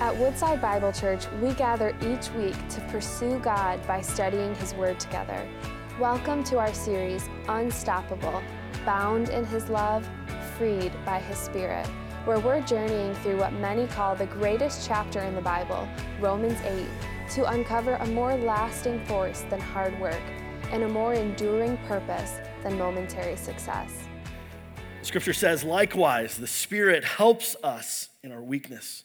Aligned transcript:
At 0.00 0.16
Woodside 0.16 0.62
Bible 0.62 0.92
Church, 0.92 1.26
we 1.42 1.52
gather 1.52 1.94
each 2.00 2.30
week 2.30 2.56
to 2.70 2.80
pursue 2.88 3.38
God 3.40 3.86
by 3.86 4.00
studying 4.00 4.54
His 4.54 4.72
Word 4.72 4.98
together. 4.98 5.46
Welcome 6.00 6.42
to 6.44 6.56
our 6.56 6.72
series, 6.72 7.28
Unstoppable 7.48 8.42
Bound 8.86 9.28
in 9.28 9.44
His 9.44 9.68
Love, 9.68 10.08
Freed 10.56 10.90
by 11.04 11.18
His 11.18 11.36
Spirit, 11.36 11.86
where 12.24 12.38
we're 12.38 12.62
journeying 12.62 13.14
through 13.16 13.36
what 13.36 13.52
many 13.52 13.86
call 13.88 14.16
the 14.16 14.24
greatest 14.24 14.88
chapter 14.88 15.20
in 15.20 15.34
the 15.34 15.42
Bible, 15.42 15.86
Romans 16.18 16.58
8, 16.62 16.86
to 17.34 17.50
uncover 17.50 17.96
a 17.96 18.06
more 18.06 18.34
lasting 18.36 19.04
force 19.04 19.42
than 19.50 19.60
hard 19.60 20.00
work 20.00 20.22
and 20.70 20.82
a 20.82 20.88
more 20.88 21.12
enduring 21.12 21.76
purpose 21.86 22.38
than 22.62 22.78
momentary 22.78 23.36
success. 23.36 23.92
Scripture 25.02 25.34
says, 25.34 25.62
likewise, 25.62 26.38
the 26.38 26.46
Spirit 26.46 27.04
helps 27.04 27.54
us 27.62 28.08
in 28.22 28.32
our 28.32 28.42
weakness. 28.42 29.04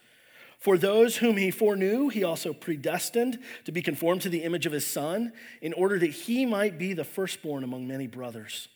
For 0.61 0.77
those 0.77 1.17
whom 1.17 1.37
he 1.37 1.49
foreknew, 1.49 2.09
he 2.09 2.23
also 2.23 2.53
predestined 2.53 3.39
to 3.65 3.71
be 3.71 3.81
conformed 3.81 4.21
to 4.21 4.29
the 4.29 4.43
image 4.43 4.67
of 4.67 4.71
his 4.71 4.85
son, 4.85 5.33
in 5.59 5.73
order 5.73 5.97
that 5.97 6.11
he 6.11 6.45
might 6.45 6.77
be 6.77 6.93
the 6.93 7.03
firstborn 7.03 7.63
among 7.63 7.87
many 7.87 8.05
brothers. 8.05 8.69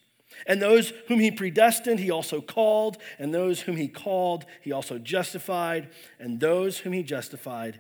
And 0.48 0.60
those 0.60 0.92
whom 1.08 1.20
he 1.20 1.30
predestined, 1.30 2.00
he 2.00 2.10
also 2.10 2.42
called. 2.42 2.98
And 3.20 3.32
those 3.32 3.62
whom 3.62 3.78
he 3.78 3.88
called, 3.88 4.46
he 4.62 4.72
also 4.72 4.98
justified. 4.98 5.90
And 6.20 6.40
those 6.40 6.80
whom 6.80 6.94
he 6.94 7.04
justified, 7.04 7.80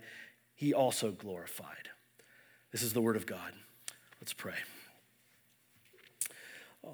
he 0.54 0.72
also 0.72 1.12
glorified. 1.12 1.90
This 2.72 2.84
is 2.84 2.94
the 2.94 3.02
word 3.02 3.16
of 3.16 3.26
God. 3.26 3.54
Let's 4.22 4.34
pray. 4.34 4.54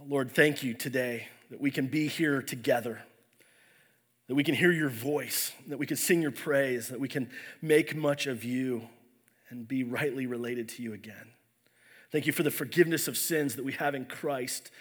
Lord, 0.08 0.32
thank 0.32 0.64
you 0.64 0.74
today 0.74 1.28
that 1.50 1.60
we 1.60 1.72
can 1.72 1.88
be 1.88 2.08
here 2.08 2.42
together 2.42 3.02
that 4.32 4.36
we 4.36 4.46
can 4.46 4.56
hear 4.56 4.72
your 4.72 4.88
voice, 4.88 5.52
that 5.68 5.78
we 5.78 5.86
can 5.86 5.98
sing 5.98 6.22
your 6.22 6.32
praise, 6.32 6.88
that 6.88 7.02
we 7.02 7.10
can 7.10 7.30
make 7.62 7.94
much 7.94 8.28
of 8.28 8.46
you 8.46 8.88
and 9.50 9.68
be 9.68 9.84
rightly 9.84 10.26
related 10.26 10.70
to 10.70 10.82
you 10.82 10.94
again. 10.94 11.34
Thank 12.14 12.26
you 12.28 12.32
for 12.32 12.42
the 12.42 12.50
forgiveness 12.50 13.10
of 13.10 13.18
sins 13.18 13.58
that 13.58 13.66
we 13.66 13.74
have 13.74 13.94
in 13.94 14.06
Christ. 14.06 14.72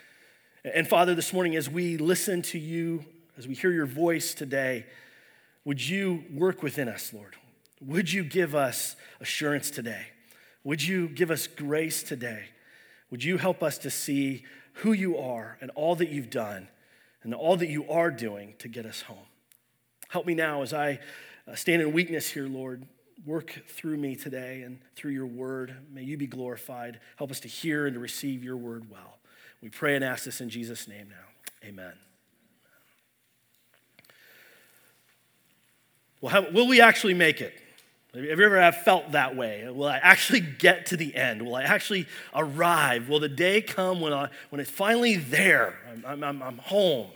And 0.62 0.86
Father, 0.86 1.16
this 1.16 1.32
morning, 1.32 1.56
as 1.56 1.68
we 1.68 1.96
listen 1.96 2.42
to 2.42 2.60
you, 2.60 3.04
as 3.36 3.48
we 3.48 3.56
hear 3.56 3.72
your 3.72 3.86
voice 3.86 4.34
today, 4.34 4.86
would 5.64 5.84
you 5.84 6.22
work 6.32 6.62
within 6.62 6.88
us, 6.88 7.12
Lord? 7.12 7.34
Would 7.80 8.12
you 8.12 8.22
give 8.22 8.54
us 8.54 8.94
assurance 9.18 9.72
today? 9.72 10.06
Would 10.62 10.80
you 10.80 11.08
give 11.08 11.32
us 11.32 11.48
grace 11.48 12.04
today? 12.04 12.44
Would 13.10 13.24
you 13.24 13.36
help 13.36 13.64
us 13.64 13.78
to 13.78 13.90
see 13.90 14.44
who 14.74 14.92
you 14.92 15.18
are 15.18 15.58
and 15.60 15.72
all 15.72 15.96
that 15.96 16.10
you've 16.10 16.30
done 16.30 16.68
and 17.24 17.34
all 17.34 17.56
that 17.56 17.68
you 17.68 17.90
are 17.90 18.12
doing 18.12 18.54
to 18.60 18.68
get 18.68 18.86
us 18.86 19.00
home? 19.00 19.26
Help 20.10 20.26
me 20.26 20.34
now 20.34 20.62
as 20.62 20.74
I 20.74 20.98
uh, 21.46 21.54
stand 21.54 21.80
in 21.80 21.92
weakness 21.92 22.28
here, 22.28 22.48
Lord. 22.48 22.84
Work 23.24 23.62
through 23.68 23.96
me 23.96 24.16
today 24.16 24.62
and 24.62 24.80
through 24.96 25.12
your 25.12 25.26
word. 25.26 25.76
May 25.92 26.02
you 26.02 26.16
be 26.16 26.26
glorified. 26.26 26.98
Help 27.14 27.30
us 27.30 27.38
to 27.40 27.48
hear 27.48 27.86
and 27.86 27.94
to 27.94 28.00
receive 28.00 28.42
your 28.42 28.56
word 28.56 28.90
well. 28.90 29.18
We 29.62 29.68
pray 29.68 29.94
and 29.94 30.04
ask 30.04 30.24
this 30.24 30.40
in 30.40 30.48
Jesus' 30.48 30.88
name 30.88 31.08
now. 31.10 31.68
Amen. 31.68 31.92
Well, 36.20 36.32
how, 36.32 36.50
will 36.50 36.66
we 36.66 36.80
actually 36.80 37.14
make 37.14 37.40
it? 37.40 37.54
Have 38.12 38.24
you 38.24 38.30
ever 38.32 38.72
felt 38.72 39.12
that 39.12 39.36
way? 39.36 39.64
Will 39.70 39.86
I 39.86 39.98
actually 39.98 40.40
get 40.40 40.86
to 40.86 40.96
the 40.96 41.14
end? 41.14 41.42
Will 41.42 41.54
I 41.54 41.62
actually 41.62 42.08
arrive? 42.34 43.08
Will 43.08 43.20
the 43.20 43.28
day 43.28 43.62
come 43.62 44.00
when, 44.00 44.12
I, 44.12 44.28
when 44.48 44.60
it's 44.60 44.70
finally 44.70 45.14
there? 45.14 45.78
I'm, 46.04 46.24
I'm, 46.24 46.42
I'm 46.42 46.58
home. 46.58 47.10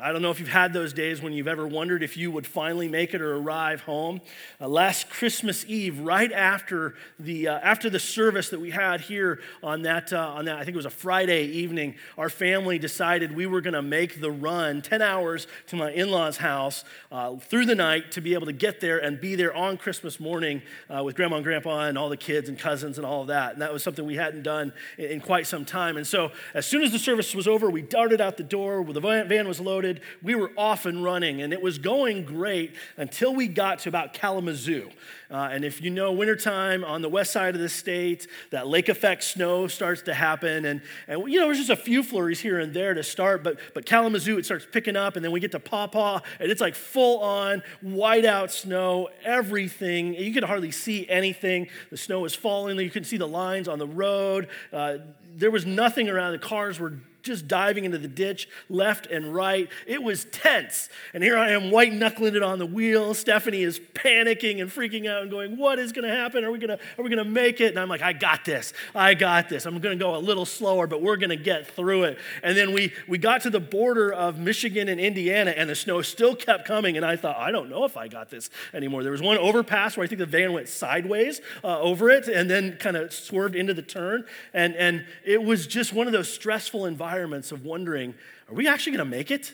I 0.00 0.12
don't 0.12 0.22
know 0.22 0.30
if 0.30 0.40
you've 0.40 0.48
had 0.48 0.72
those 0.72 0.94
days 0.94 1.20
when 1.20 1.34
you've 1.34 1.46
ever 1.46 1.66
wondered 1.66 2.02
if 2.02 2.16
you 2.16 2.30
would 2.30 2.46
finally 2.46 2.88
make 2.88 3.12
it 3.12 3.20
or 3.20 3.36
arrive 3.36 3.82
home. 3.82 4.22
Uh, 4.58 4.66
last 4.66 5.10
Christmas 5.10 5.62
Eve, 5.68 5.98
right 5.98 6.32
after 6.32 6.94
the, 7.18 7.48
uh, 7.48 7.58
after 7.58 7.90
the 7.90 7.98
service 7.98 8.48
that 8.48 8.60
we 8.60 8.70
had 8.70 9.02
here 9.02 9.40
on 9.62 9.82
that, 9.82 10.10
uh, 10.10 10.30
on 10.36 10.46
that, 10.46 10.56
I 10.56 10.60
think 10.60 10.70
it 10.70 10.76
was 10.76 10.86
a 10.86 10.90
Friday 10.90 11.44
evening, 11.48 11.96
our 12.16 12.30
family 12.30 12.78
decided 12.78 13.36
we 13.36 13.44
were 13.44 13.60
going 13.60 13.74
to 13.74 13.82
make 13.82 14.22
the 14.22 14.30
run 14.30 14.80
10 14.80 15.02
hours 15.02 15.46
to 15.66 15.76
my 15.76 15.90
in 15.90 16.10
law's 16.10 16.38
house 16.38 16.82
uh, 17.12 17.36
through 17.36 17.66
the 17.66 17.74
night 17.74 18.10
to 18.12 18.22
be 18.22 18.32
able 18.32 18.46
to 18.46 18.54
get 18.54 18.80
there 18.80 18.96
and 18.96 19.20
be 19.20 19.34
there 19.34 19.54
on 19.54 19.76
Christmas 19.76 20.18
morning 20.18 20.62
uh, 20.88 21.04
with 21.04 21.14
grandma 21.14 21.36
and 21.36 21.44
grandpa 21.44 21.80
and 21.82 21.98
all 21.98 22.08
the 22.08 22.16
kids 22.16 22.48
and 22.48 22.58
cousins 22.58 22.96
and 22.96 23.06
all 23.06 23.20
of 23.20 23.26
that. 23.26 23.52
And 23.52 23.60
that 23.60 23.70
was 23.70 23.82
something 23.82 24.06
we 24.06 24.16
hadn't 24.16 24.44
done 24.44 24.72
in, 24.96 25.10
in 25.10 25.20
quite 25.20 25.46
some 25.46 25.66
time. 25.66 25.98
And 25.98 26.06
so 26.06 26.32
as 26.54 26.64
soon 26.64 26.80
as 26.80 26.90
the 26.90 26.98
service 26.98 27.34
was 27.34 27.46
over, 27.46 27.68
we 27.68 27.82
darted 27.82 28.22
out 28.22 28.38
the 28.38 28.42
door, 28.42 28.82
the 28.82 29.00
van 29.00 29.46
was 29.46 29.60
loaded 29.60 29.73
loaded. 29.74 30.00
We 30.22 30.36
were 30.36 30.52
off 30.56 30.86
and 30.86 31.02
running, 31.02 31.42
and 31.42 31.52
it 31.52 31.60
was 31.60 31.78
going 31.78 32.24
great 32.24 32.74
until 32.96 33.34
we 33.34 33.48
got 33.48 33.80
to 33.80 33.88
about 33.88 34.14
Kalamazoo. 34.14 34.88
Uh, 35.30 35.48
and 35.50 35.64
if 35.64 35.82
you 35.82 35.90
know 35.90 36.12
wintertime 36.12 36.84
on 36.84 37.02
the 37.02 37.08
west 37.08 37.32
side 37.32 37.56
of 37.56 37.60
the 37.60 37.68
state, 37.68 38.28
that 38.50 38.68
lake 38.68 38.88
effect 38.88 39.24
snow 39.24 39.66
starts 39.66 40.02
to 40.02 40.14
happen. 40.14 40.64
And, 40.64 40.80
and 41.08 41.28
you 41.28 41.40
know, 41.40 41.46
there's 41.46 41.58
just 41.58 41.70
a 41.70 41.76
few 41.76 42.04
flurries 42.04 42.38
here 42.38 42.60
and 42.60 42.72
there 42.72 42.94
to 42.94 43.02
start, 43.02 43.42
but, 43.42 43.58
but 43.74 43.84
Kalamazoo, 43.84 44.38
it 44.38 44.44
starts 44.44 44.64
picking 44.70 44.94
up. 44.94 45.16
And 45.16 45.24
then 45.24 45.32
we 45.32 45.40
get 45.40 45.50
to 45.52 45.58
Paw 45.60 45.88
Paw, 45.88 46.20
and 46.38 46.52
it's 46.52 46.60
like 46.60 46.76
full 46.76 47.20
on 47.20 47.64
whiteout 47.84 48.52
snow, 48.52 49.08
everything. 49.24 50.14
You 50.14 50.32
could 50.32 50.44
hardly 50.44 50.70
see 50.70 51.08
anything. 51.08 51.68
The 51.90 51.96
snow 51.96 52.20
was 52.20 52.34
falling. 52.36 52.78
You 52.78 52.90
couldn't 52.90 53.08
see 53.08 53.16
the 53.16 53.26
lines 53.26 53.66
on 53.66 53.80
the 53.80 53.88
road. 53.88 54.48
Uh, 54.72 54.98
there 55.36 55.50
was 55.50 55.66
nothing 55.66 56.08
around. 56.08 56.30
The 56.30 56.38
cars 56.38 56.78
were 56.78 56.92
just 57.24 57.48
diving 57.48 57.84
into 57.84 57.98
the 57.98 58.08
ditch 58.08 58.48
left 58.68 59.06
and 59.06 59.34
right. 59.34 59.68
It 59.86 60.02
was 60.02 60.26
tense. 60.26 60.88
And 61.12 61.22
here 61.22 61.36
I 61.36 61.50
am, 61.50 61.70
white 61.70 61.92
knuckling 61.92 62.36
it 62.36 62.42
on 62.42 62.58
the 62.58 62.66
wheel. 62.66 63.14
Stephanie 63.14 63.62
is 63.62 63.80
panicking 63.94 64.60
and 64.60 64.70
freaking 64.70 65.08
out 65.08 65.22
and 65.22 65.30
going, 65.30 65.56
What 65.56 65.78
is 65.78 65.92
going 65.92 66.06
to 66.06 66.14
happen? 66.14 66.44
Are 66.44 66.52
we 66.52 66.58
going 66.58 66.78
to 66.78 67.24
make 67.24 67.60
it? 67.60 67.70
And 67.70 67.78
I'm 67.78 67.88
like, 67.88 68.02
I 68.02 68.12
got 68.12 68.44
this. 68.44 68.72
I 68.94 69.14
got 69.14 69.48
this. 69.48 69.66
I'm 69.66 69.78
going 69.80 69.98
to 69.98 70.02
go 70.02 70.14
a 70.14 70.18
little 70.18 70.46
slower, 70.46 70.86
but 70.86 71.02
we're 71.02 71.16
going 71.16 71.30
to 71.30 71.36
get 71.36 71.66
through 71.66 72.04
it. 72.04 72.18
And 72.42 72.56
then 72.56 72.72
we, 72.72 72.92
we 73.08 73.18
got 73.18 73.42
to 73.42 73.50
the 73.50 73.60
border 73.60 74.12
of 74.12 74.38
Michigan 74.38 74.88
and 74.88 75.00
Indiana, 75.00 75.52
and 75.52 75.68
the 75.68 75.74
snow 75.74 76.02
still 76.02 76.36
kept 76.36 76.66
coming. 76.66 76.96
And 76.96 77.04
I 77.04 77.16
thought, 77.16 77.36
I 77.36 77.50
don't 77.50 77.70
know 77.70 77.84
if 77.84 77.96
I 77.96 78.08
got 78.08 78.30
this 78.30 78.50
anymore. 78.72 79.02
There 79.02 79.12
was 79.12 79.22
one 79.22 79.38
overpass 79.38 79.96
where 79.96 80.04
I 80.04 80.06
think 80.06 80.18
the 80.18 80.26
van 80.26 80.52
went 80.52 80.68
sideways 80.68 81.40
uh, 81.62 81.80
over 81.80 82.10
it 82.10 82.28
and 82.28 82.50
then 82.50 82.76
kind 82.76 82.96
of 82.96 83.12
swerved 83.12 83.56
into 83.56 83.74
the 83.74 83.82
turn. 83.82 84.24
And, 84.52 84.74
and 84.76 85.06
it 85.24 85.42
was 85.42 85.66
just 85.66 85.92
one 85.92 86.06
of 86.06 86.12
those 86.12 86.32
stressful 86.32 86.86
environments 86.86 87.13
environments 87.14 87.52
of 87.52 87.64
wondering 87.64 88.12
are 88.50 88.54
we 88.54 88.66
actually 88.66 88.96
going 88.96 89.08
to 89.08 89.16
make 89.16 89.30
it? 89.30 89.52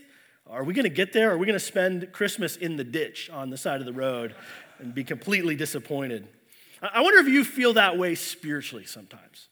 Are 0.48 0.65
we 0.65 0.72
going 0.72 0.84
to 0.84 0.88
get 0.88 1.12
there? 1.12 1.31
Are 1.31 1.37
we 1.37 1.44
going 1.47 1.59
to 1.59 1.65
spend 1.65 2.10
Christmas 2.10 2.56
in 2.56 2.76
the 2.76 2.84
ditch 2.84 3.28
on 3.31 3.50
the 3.50 3.59
side 3.59 3.81
of 3.81 3.87
the 3.87 3.93
road 3.93 4.34
and 4.78 4.94
be 4.94 5.04
completely 5.04 5.54
disappointed? 5.56 6.26
I 6.81 7.03
wonder 7.03 7.21
if 7.21 7.28
you 7.28 7.44
feel 7.44 7.75
that 7.75 7.98
way 7.98 8.15
spiritually 8.15 8.87
sometimes. 8.87 9.48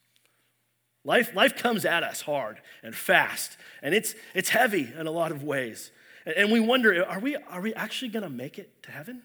Life, 1.04 1.34
life 1.34 1.54
comes 1.56 1.84
at 1.84 2.02
us 2.02 2.22
hard 2.22 2.62
and 2.82 2.94
fast, 2.94 3.58
and 3.82 3.94
it's, 3.94 4.14
it's 4.34 4.48
heavy 4.48 4.90
in 4.98 5.06
a 5.06 5.10
lot 5.10 5.30
of 5.30 5.42
ways. 5.42 5.90
And 6.24 6.50
we 6.50 6.60
wonder 6.60 7.04
are 7.04 7.20
we, 7.20 7.36
are 7.36 7.60
we 7.60 7.74
actually 7.74 8.08
going 8.08 8.22
to 8.22 8.30
make 8.30 8.58
it 8.58 8.82
to 8.84 8.90
heaven? 8.90 9.22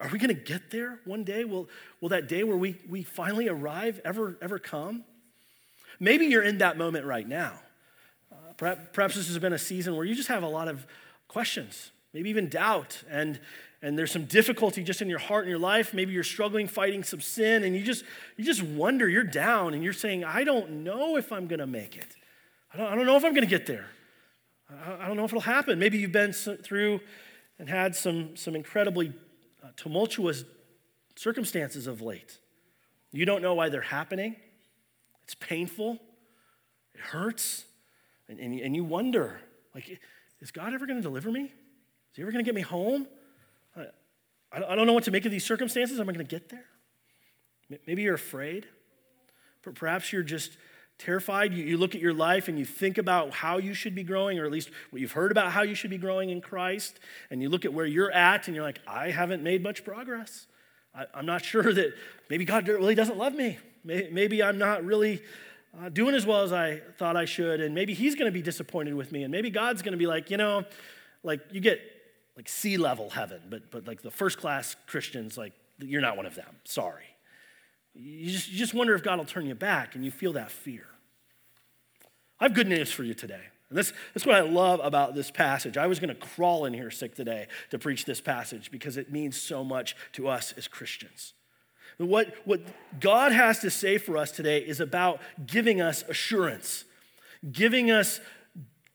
Are 0.00 0.08
we 0.12 0.20
going 0.20 0.34
to 0.34 0.40
get 0.40 0.70
there 0.70 1.00
one 1.04 1.24
day? 1.24 1.44
Will, 1.44 1.68
will 2.00 2.10
that 2.10 2.28
day 2.28 2.44
where 2.44 2.56
we, 2.56 2.76
we 2.88 3.02
finally 3.02 3.48
arrive 3.48 4.00
ever, 4.04 4.38
ever 4.40 4.60
come? 4.60 5.04
Maybe 5.98 6.26
you're 6.26 6.42
in 6.42 6.58
that 6.58 6.76
moment 6.78 7.04
right 7.04 7.26
now. 7.26 7.60
Perhaps 8.56 9.14
this 9.16 9.28
has 9.28 9.38
been 9.38 9.52
a 9.52 9.58
season 9.58 9.96
where 9.96 10.04
you 10.04 10.14
just 10.14 10.28
have 10.28 10.42
a 10.42 10.48
lot 10.48 10.68
of 10.68 10.86
questions, 11.28 11.90
maybe 12.14 12.30
even 12.30 12.48
doubt, 12.48 13.02
and, 13.10 13.38
and 13.82 13.98
there's 13.98 14.10
some 14.10 14.24
difficulty 14.24 14.82
just 14.82 15.02
in 15.02 15.08
your 15.08 15.18
heart 15.18 15.44
and 15.44 15.50
your 15.50 15.58
life. 15.58 15.92
Maybe 15.92 16.12
you're 16.12 16.24
struggling 16.24 16.66
fighting 16.66 17.04
some 17.04 17.20
sin, 17.20 17.64
and 17.64 17.76
you 17.76 17.82
just, 17.82 18.04
you 18.36 18.44
just 18.44 18.62
wonder, 18.62 19.08
you're 19.08 19.24
down, 19.24 19.74
and 19.74 19.84
you're 19.84 19.92
saying, 19.92 20.24
I 20.24 20.44
don't 20.44 20.84
know 20.84 21.16
if 21.16 21.32
I'm 21.32 21.46
going 21.46 21.58
to 21.58 21.66
make 21.66 21.96
it. 21.96 22.16
I 22.72 22.78
don't, 22.78 22.92
I 22.92 22.94
don't 22.96 23.06
know 23.06 23.16
if 23.16 23.24
I'm 23.24 23.32
going 23.32 23.44
to 23.44 23.50
get 23.50 23.66
there. 23.66 23.86
I, 24.70 25.04
I 25.04 25.06
don't 25.08 25.16
know 25.16 25.24
if 25.24 25.30
it'll 25.30 25.40
happen. 25.40 25.78
Maybe 25.78 25.98
you've 25.98 26.12
been 26.12 26.32
through 26.32 27.00
and 27.58 27.68
had 27.68 27.94
some, 27.94 28.36
some 28.36 28.56
incredibly 28.56 29.12
uh, 29.62 29.68
tumultuous 29.76 30.44
circumstances 31.14 31.86
of 31.86 32.00
late. 32.00 32.38
You 33.12 33.24
don't 33.24 33.42
know 33.42 33.54
why 33.54 33.68
they're 33.68 33.80
happening. 33.80 34.36
It's 35.24 35.34
painful. 35.34 35.98
It 36.94 37.00
hurts. 37.00 37.64
And, 38.28 38.38
and, 38.38 38.58
and 38.60 38.74
you 38.74 38.84
wonder, 38.84 39.40
like, 39.74 40.00
is 40.40 40.50
God 40.50 40.74
ever 40.74 40.86
going 40.86 40.98
to 40.98 41.02
deliver 41.02 41.30
me? 41.30 41.44
Is 41.44 41.50
he 42.14 42.22
ever 42.22 42.32
going 42.32 42.44
to 42.44 42.48
get 42.48 42.54
me 42.54 42.62
home? 42.62 43.06
I, 43.76 43.86
I 44.52 44.74
don't 44.74 44.86
know 44.86 44.92
what 44.92 45.04
to 45.04 45.10
make 45.10 45.24
of 45.24 45.32
these 45.32 45.44
circumstances. 45.44 46.00
Am 46.00 46.08
I 46.08 46.12
going 46.12 46.26
to 46.26 46.30
get 46.30 46.48
there? 46.48 46.64
Maybe 47.86 48.02
you're 48.02 48.14
afraid. 48.14 48.66
But 49.62 49.74
perhaps 49.74 50.12
you're 50.12 50.22
just 50.22 50.56
terrified. 50.98 51.52
You, 51.52 51.64
you 51.64 51.76
look 51.76 51.94
at 51.94 52.00
your 52.00 52.14
life 52.14 52.48
and 52.48 52.58
you 52.58 52.64
think 52.64 52.98
about 52.98 53.32
how 53.32 53.58
you 53.58 53.74
should 53.74 53.94
be 53.94 54.02
growing, 54.02 54.38
or 54.38 54.44
at 54.44 54.52
least 54.52 54.70
what 54.90 55.00
you've 55.00 55.12
heard 55.12 55.30
about 55.30 55.52
how 55.52 55.62
you 55.62 55.74
should 55.74 55.90
be 55.90 55.98
growing 55.98 56.30
in 56.30 56.40
Christ, 56.40 56.98
and 57.30 57.42
you 57.42 57.48
look 57.48 57.64
at 57.64 57.72
where 57.72 57.86
you're 57.86 58.12
at 58.12 58.46
and 58.46 58.54
you're 58.54 58.64
like, 58.64 58.80
I 58.86 59.10
haven't 59.10 59.42
made 59.42 59.62
much 59.62 59.84
progress. 59.84 60.46
I, 60.94 61.06
am 61.18 61.26
not 61.26 61.44
sure 61.44 61.72
that 61.74 61.92
maybe 62.30 62.44
God 62.44 62.66
really 62.68 62.94
doesn't 62.94 63.18
love 63.18 63.34
me. 63.34 63.58
Maybe 63.84 64.42
I'm 64.42 64.58
not 64.58 64.84
really 64.84 65.22
uh, 65.80 65.88
doing 65.88 66.14
as 66.14 66.24
well 66.24 66.42
as 66.42 66.52
I 66.52 66.80
thought 66.98 67.16
I 67.16 67.24
should, 67.24 67.60
and 67.60 67.74
maybe 67.74 67.94
He's 67.94 68.14
going 68.14 68.30
to 68.30 68.32
be 68.32 68.42
disappointed 68.42 68.94
with 68.94 69.12
me, 69.12 69.22
and 69.22 69.32
maybe 69.32 69.50
God's 69.50 69.82
going 69.82 69.92
to 69.92 69.98
be 69.98 70.06
like, 70.06 70.30
you 70.30 70.36
know, 70.36 70.64
like 71.22 71.40
you 71.50 71.60
get 71.60 71.80
like 72.36 72.48
sea 72.48 72.76
level 72.76 73.10
heaven, 73.10 73.40
but 73.48 73.70
but 73.70 73.86
like 73.86 74.02
the 74.02 74.10
first 74.10 74.38
class 74.38 74.76
Christians, 74.86 75.36
like 75.36 75.52
you're 75.78 76.00
not 76.00 76.16
one 76.16 76.26
of 76.26 76.34
them. 76.34 76.56
Sorry. 76.64 77.04
You 77.94 78.30
just, 78.30 78.50
you 78.50 78.58
just 78.58 78.74
wonder 78.74 78.94
if 78.94 79.02
God 79.02 79.18
will 79.18 79.24
turn 79.24 79.46
you 79.46 79.54
back, 79.54 79.94
and 79.94 80.04
you 80.04 80.10
feel 80.10 80.34
that 80.34 80.50
fear. 80.50 80.86
I 82.38 82.44
have 82.44 82.54
good 82.54 82.68
news 82.68 82.92
for 82.92 83.02
you 83.02 83.14
today. 83.14 83.40
And 83.68 83.78
this, 83.78 83.92
that's 84.14 84.26
what 84.26 84.36
I 84.36 84.40
love 84.40 84.80
about 84.82 85.14
this 85.14 85.30
passage. 85.30 85.76
I 85.76 85.86
was 85.86 85.98
going 85.98 86.08
to 86.08 86.14
crawl 86.14 86.66
in 86.66 86.74
here 86.74 86.90
sick 86.90 87.14
today 87.14 87.48
to 87.70 87.78
preach 87.78 88.04
this 88.04 88.20
passage 88.20 88.70
because 88.70 88.96
it 88.96 89.10
means 89.10 89.40
so 89.40 89.64
much 89.64 89.96
to 90.12 90.28
us 90.28 90.52
as 90.56 90.68
Christians. 90.68 91.32
What, 91.98 92.34
what 92.44 92.60
God 93.00 93.32
has 93.32 93.60
to 93.60 93.70
say 93.70 93.98
for 93.98 94.16
us 94.16 94.30
today 94.30 94.58
is 94.58 94.80
about 94.80 95.20
giving 95.46 95.80
us 95.80 96.02
assurance, 96.08 96.84
giving 97.50 97.90
us 97.90 98.20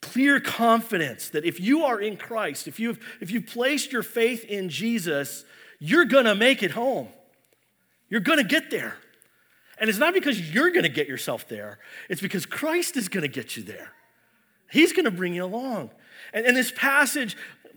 clear 0.01 0.39
confidence 0.39 1.29
that 1.29 1.45
if 1.45 1.59
you 1.59 1.83
are 1.83 1.99
in 1.99 2.17
Christ, 2.17 2.67
if 2.67 2.79
you've, 2.79 2.99
if 3.19 3.31
you've 3.31 3.45
placed 3.45 3.91
your 3.91 4.03
faith 4.03 4.43
in 4.45 4.69
Jesus, 4.69 5.45
you're 5.79 6.05
going 6.05 6.25
to 6.25 6.35
make 6.35 6.63
it 6.63 6.71
home. 6.71 7.07
You're 8.09 8.21
going 8.21 8.39
to 8.39 8.43
get 8.43 8.69
there. 8.71 8.97
And 9.77 9.89
it's 9.89 9.99
not 9.99 10.13
because 10.13 10.53
you're 10.53 10.69
going 10.69 10.83
to 10.83 10.89
get 10.89 11.07
yourself 11.07 11.47
there, 11.47 11.79
it's 12.09 12.21
because 12.21 12.45
Christ 12.45 12.97
is 12.97 13.09
going 13.09 13.23
to 13.23 13.27
get 13.27 13.57
you 13.57 13.63
there. 13.63 13.91
He's 14.69 14.93
going 14.93 15.05
to 15.05 15.11
bring 15.11 15.33
you 15.33 15.43
along. 15.43 15.89
And, 16.33 16.45
and 16.45 16.55
this 16.55 16.71
passage 16.71 17.35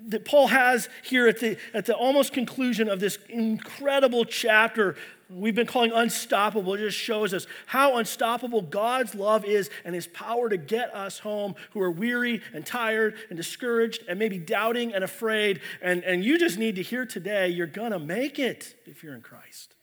that 0.08 0.24
Paul 0.24 0.48
has 0.48 0.88
here 1.02 1.28
at 1.28 1.40
the, 1.40 1.56
at 1.72 1.86
the 1.86 1.94
almost 1.94 2.32
conclusion 2.32 2.88
of 2.88 3.00
this 3.00 3.18
incredible 3.28 4.24
chapter 4.24 4.96
we've 5.30 5.54
been 5.54 5.66
calling 5.66 5.92
unstoppable, 5.92 6.74
it 6.74 6.78
just 6.78 6.98
shows 6.98 7.32
us 7.32 7.46
how 7.66 7.98
unstoppable 7.98 8.62
God's 8.62 9.14
love 9.14 9.44
is 9.44 9.70
and 9.84 9.94
his 9.94 10.06
power 10.06 10.48
to 10.48 10.56
get 10.56 10.94
us 10.94 11.18
home 11.18 11.54
who 11.72 11.80
are 11.80 11.90
weary 11.90 12.42
and 12.52 12.64
tired 12.64 13.14
and 13.28 13.36
discouraged 13.36 14.04
and 14.08 14.18
maybe 14.18 14.38
doubting 14.38 14.94
and 14.94 15.02
afraid. 15.02 15.60
And, 15.82 16.04
and 16.04 16.24
you 16.24 16.38
just 16.38 16.58
need 16.58 16.76
to 16.76 16.82
hear 16.82 17.06
today 17.06 17.48
you're 17.48 17.66
going 17.66 17.92
to 17.92 17.98
make 17.98 18.38
it 18.38 18.74
if 18.86 19.02
you're 19.02 19.14
in 19.14 19.22
Christ. 19.22 19.74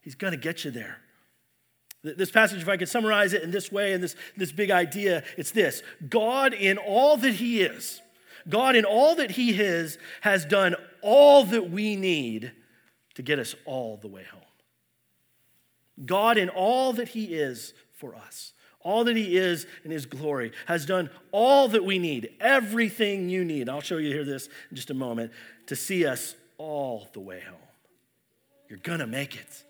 He's 0.00 0.14
going 0.14 0.32
to 0.32 0.38
get 0.38 0.64
you 0.64 0.70
there. 0.70 0.98
This 2.02 2.30
passage, 2.30 2.62
if 2.62 2.68
I 2.68 2.78
could 2.78 2.88
summarize 2.88 3.34
it 3.34 3.42
in 3.42 3.50
this 3.50 3.70
way, 3.70 3.92
in 3.92 4.00
this, 4.00 4.16
this 4.34 4.52
big 4.52 4.70
idea, 4.70 5.22
it's 5.36 5.50
this 5.50 5.82
God, 6.08 6.54
in 6.54 6.78
all 6.78 7.18
that 7.18 7.34
He 7.34 7.60
is, 7.60 8.00
God, 8.48 8.76
in 8.76 8.84
all 8.84 9.14
that 9.16 9.32
He 9.32 9.50
is, 9.50 9.98
has 10.22 10.44
done 10.44 10.74
all 11.02 11.44
that 11.44 11.70
we 11.70 11.96
need 11.96 12.52
to 13.14 13.22
get 13.22 13.38
us 13.38 13.54
all 13.64 13.96
the 13.96 14.08
way 14.08 14.24
home. 14.24 14.40
God, 16.04 16.38
in 16.38 16.48
all 16.48 16.92
that 16.94 17.08
He 17.08 17.34
is 17.34 17.74
for 17.92 18.14
us, 18.14 18.52
all 18.80 19.04
that 19.04 19.16
He 19.16 19.36
is 19.36 19.66
in 19.84 19.90
His 19.90 20.06
glory, 20.06 20.52
has 20.66 20.86
done 20.86 21.10
all 21.32 21.68
that 21.68 21.84
we 21.84 21.98
need, 21.98 22.30
everything 22.40 23.28
you 23.28 23.44
need. 23.44 23.68
I'll 23.68 23.80
show 23.80 23.98
you 23.98 24.12
here 24.12 24.24
this 24.24 24.48
in 24.70 24.76
just 24.76 24.90
a 24.90 24.94
moment 24.94 25.32
to 25.66 25.76
see 25.76 26.06
us 26.06 26.34
all 26.56 27.08
the 27.12 27.20
way 27.20 27.40
home. 27.40 27.56
You're 28.68 28.78
gonna 28.78 29.06
make 29.06 29.36
it. 29.36 29.64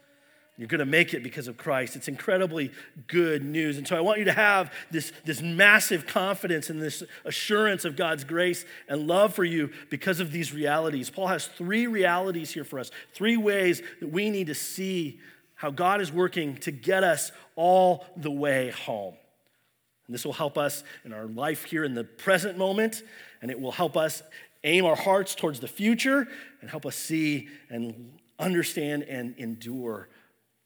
You're 0.60 0.68
going 0.68 0.80
to 0.80 0.84
make 0.84 1.14
it 1.14 1.22
because 1.22 1.48
of 1.48 1.56
Christ. 1.56 1.96
It's 1.96 2.06
incredibly 2.06 2.70
good 3.06 3.42
news. 3.42 3.78
And 3.78 3.88
so 3.88 3.96
I 3.96 4.00
want 4.00 4.18
you 4.18 4.26
to 4.26 4.32
have 4.32 4.70
this, 4.90 5.10
this 5.24 5.40
massive 5.40 6.06
confidence 6.06 6.68
and 6.68 6.82
this 6.82 7.02
assurance 7.24 7.86
of 7.86 7.96
God's 7.96 8.24
grace 8.24 8.66
and 8.86 9.06
love 9.06 9.32
for 9.32 9.42
you 9.42 9.70
because 9.88 10.20
of 10.20 10.32
these 10.32 10.52
realities. 10.52 11.08
Paul 11.08 11.28
has 11.28 11.46
three 11.46 11.86
realities 11.86 12.50
here 12.50 12.64
for 12.64 12.78
us, 12.78 12.90
three 13.14 13.38
ways 13.38 13.80
that 14.00 14.08
we 14.08 14.28
need 14.28 14.48
to 14.48 14.54
see 14.54 15.18
how 15.54 15.70
God 15.70 16.02
is 16.02 16.12
working 16.12 16.58
to 16.58 16.70
get 16.70 17.04
us 17.04 17.32
all 17.56 18.04
the 18.18 18.30
way 18.30 18.68
home. 18.68 19.14
And 20.06 20.14
this 20.14 20.26
will 20.26 20.34
help 20.34 20.58
us 20.58 20.84
in 21.06 21.14
our 21.14 21.24
life 21.24 21.64
here 21.64 21.84
in 21.84 21.94
the 21.94 22.04
present 22.04 22.58
moment, 22.58 23.02
and 23.40 23.50
it 23.50 23.58
will 23.58 23.72
help 23.72 23.96
us 23.96 24.22
aim 24.62 24.84
our 24.84 24.94
hearts 24.94 25.34
towards 25.34 25.60
the 25.60 25.68
future 25.68 26.28
and 26.60 26.68
help 26.68 26.84
us 26.84 26.96
see 26.96 27.48
and 27.70 28.18
understand 28.38 29.04
and 29.04 29.34
endure 29.38 30.10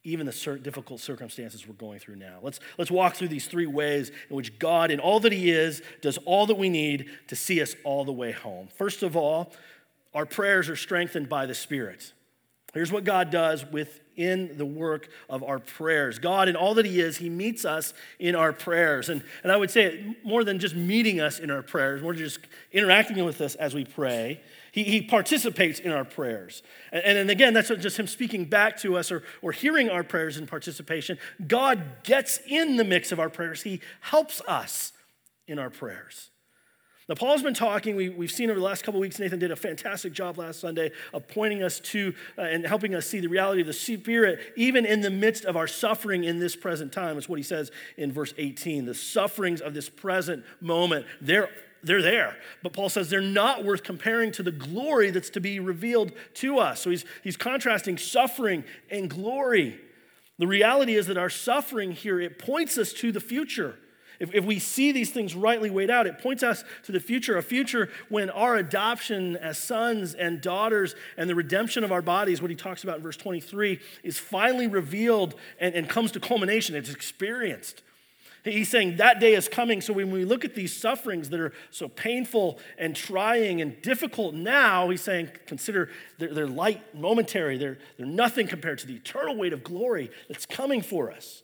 even 0.04 0.26
the 0.26 0.60
difficult 0.62 1.00
circumstances 1.00 1.66
we're 1.66 1.74
going 1.74 1.98
through 1.98 2.16
now. 2.16 2.38
Let's, 2.42 2.60
let's 2.76 2.90
walk 2.90 3.14
through 3.14 3.28
these 3.28 3.46
three 3.46 3.66
ways 3.66 4.12
in 4.28 4.36
which 4.36 4.58
God, 4.58 4.90
in 4.90 5.00
all 5.00 5.18
that 5.20 5.32
He 5.32 5.50
is, 5.50 5.82
does 6.02 6.18
all 6.26 6.46
that 6.46 6.56
we 6.56 6.68
need 6.68 7.06
to 7.28 7.36
see 7.36 7.60
us 7.62 7.74
all 7.84 8.04
the 8.04 8.12
way 8.12 8.30
home. 8.30 8.68
First 8.76 9.02
of 9.02 9.16
all, 9.16 9.52
our 10.12 10.26
prayers 10.26 10.68
are 10.68 10.76
strengthened 10.76 11.28
by 11.28 11.46
the 11.46 11.54
Spirit. 11.54 12.12
Here's 12.74 12.92
what 12.92 13.04
God 13.04 13.30
does 13.30 13.64
within 13.64 14.58
the 14.58 14.66
work 14.66 15.08
of 15.30 15.42
our 15.42 15.58
prayers. 15.58 16.18
God, 16.18 16.48
in 16.48 16.56
all 16.56 16.74
that 16.74 16.84
He 16.84 17.00
is, 17.00 17.16
He 17.16 17.30
meets 17.30 17.64
us 17.64 17.94
in 18.18 18.34
our 18.34 18.52
prayers. 18.52 19.08
And, 19.08 19.22
and 19.42 19.50
I 19.50 19.56
would 19.56 19.70
say 19.70 20.16
more 20.22 20.44
than 20.44 20.58
just 20.58 20.74
meeting 20.74 21.20
us 21.20 21.38
in 21.38 21.50
our 21.50 21.62
prayers, 21.62 22.02
more 22.02 22.12
just 22.12 22.40
interacting 22.72 23.24
with 23.24 23.40
us 23.40 23.54
as 23.54 23.74
we 23.74 23.84
pray. 23.84 24.42
He, 24.74 24.82
he 24.82 25.02
participates 25.02 25.78
in 25.78 25.92
our 25.92 26.04
prayers. 26.04 26.64
And, 26.90 27.16
and, 27.16 27.30
again, 27.30 27.54
that's 27.54 27.68
just 27.68 27.96
him 27.96 28.08
speaking 28.08 28.44
back 28.44 28.76
to 28.78 28.96
us 28.96 29.12
or, 29.12 29.22
or 29.40 29.52
hearing 29.52 29.88
our 29.88 30.02
prayers 30.02 30.36
in 30.36 30.48
participation. 30.48 31.16
God 31.46 32.02
gets 32.02 32.40
in 32.48 32.76
the 32.76 32.82
mix 32.82 33.12
of 33.12 33.20
our 33.20 33.30
prayers, 33.30 33.62
He 33.62 33.80
helps 34.00 34.40
us 34.48 34.90
in 35.46 35.60
our 35.60 35.70
prayers. 35.70 36.30
Now, 37.08 37.14
Paul's 37.14 37.42
been 37.42 37.54
talking, 37.54 37.94
we, 37.94 38.10
have 38.10 38.32
seen 38.32 38.50
over 38.50 38.58
the 38.58 38.64
last 38.64 38.82
couple 38.82 38.98
weeks, 38.98 39.20
Nathan 39.20 39.38
did 39.38 39.52
a 39.52 39.56
fantastic 39.56 40.12
job 40.12 40.38
last 40.38 40.58
Sunday 40.58 40.90
of 41.12 41.28
pointing 41.28 41.62
us 41.62 41.78
to 41.80 42.12
uh, 42.36 42.42
and 42.42 42.66
helping 42.66 42.96
us 42.96 43.06
see 43.06 43.20
the 43.20 43.28
reality 43.28 43.60
of 43.60 43.68
the 43.68 43.72
Spirit, 43.72 44.40
even 44.56 44.84
in 44.84 45.02
the 45.02 45.10
midst 45.10 45.44
of 45.44 45.56
our 45.56 45.68
suffering 45.68 46.24
in 46.24 46.40
this 46.40 46.56
present 46.56 46.92
time. 46.92 47.16
It's 47.16 47.28
what 47.28 47.38
he 47.38 47.44
says 47.44 47.70
in 47.96 48.10
verse 48.10 48.34
18. 48.38 48.86
The 48.86 48.94
sufferings 48.94 49.60
of 49.60 49.72
this 49.72 49.88
present 49.88 50.44
moment, 50.60 51.06
they're 51.20 51.50
they're 51.84 52.02
there. 52.02 52.36
But 52.62 52.72
Paul 52.72 52.88
says 52.88 53.10
they're 53.10 53.20
not 53.20 53.64
worth 53.64 53.82
comparing 53.82 54.32
to 54.32 54.42
the 54.42 54.52
glory 54.52 55.10
that's 55.10 55.30
to 55.30 55.40
be 55.40 55.60
revealed 55.60 56.12
to 56.34 56.58
us. 56.58 56.80
So 56.80 56.90
he's, 56.90 57.04
he's 57.22 57.36
contrasting 57.36 57.98
suffering 57.98 58.64
and 58.90 59.08
glory. 59.08 59.80
The 60.38 60.46
reality 60.46 60.94
is 60.94 61.06
that 61.06 61.16
our 61.16 61.30
suffering 61.30 61.92
here, 61.92 62.20
it 62.20 62.38
points 62.38 62.76
us 62.78 62.92
to 62.94 63.12
the 63.12 63.20
future. 63.20 63.76
If, 64.20 64.34
if 64.34 64.44
we 64.44 64.58
see 64.58 64.92
these 64.92 65.10
things 65.10 65.34
rightly 65.34 65.70
weighed 65.70 65.90
out, 65.90 66.06
it 66.06 66.18
points 66.18 66.42
us 66.42 66.64
to 66.84 66.92
the 66.92 67.00
future, 67.00 67.36
a 67.36 67.42
future 67.42 67.90
when 68.08 68.30
our 68.30 68.56
adoption 68.56 69.36
as 69.36 69.58
sons 69.58 70.14
and 70.14 70.40
daughters 70.40 70.94
and 71.16 71.28
the 71.28 71.34
redemption 71.34 71.84
of 71.84 71.92
our 71.92 72.02
bodies, 72.02 72.40
what 72.40 72.50
he 72.50 72.56
talks 72.56 72.84
about 72.84 72.96
in 72.96 73.02
verse 73.02 73.16
23, 73.16 73.80
is 74.02 74.18
finally 74.18 74.66
revealed 74.66 75.34
and, 75.58 75.74
and 75.74 75.88
comes 75.88 76.12
to 76.12 76.20
culmination. 76.20 76.76
It's 76.76 76.90
experienced. 76.90 77.82
He's 78.44 78.68
saying 78.68 78.96
that 78.96 79.20
day 79.20 79.34
is 79.34 79.48
coming. 79.48 79.80
So 79.80 79.94
when 79.94 80.10
we 80.10 80.26
look 80.26 80.44
at 80.44 80.54
these 80.54 80.76
sufferings 80.76 81.30
that 81.30 81.40
are 81.40 81.52
so 81.70 81.88
painful 81.88 82.58
and 82.76 82.94
trying 82.94 83.62
and 83.62 83.80
difficult 83.80 84.34
now, 84.34 84.90
he's 84.90 85.00
saying, 85.00 85.30
consider 85.46 85.88
they're, 86.18 86.34
they're 86.34 86.46
light, 86.46 86.94
momentary. 86.94 87.56
They're, 87.56 87.78
they're 87.96 88.06
nothing 88.06 88.46
compared 88.46 88.78
to 88.80 88.86
the 88.86 88.96
eternal 88.96 89.34
weight 89.34 89.54
of 89.54 89.64
glory 89.64 90.10
that's 90.28 90.44
coming 90.44 90.82
for 90.82 91.10
us. 91.10 91.42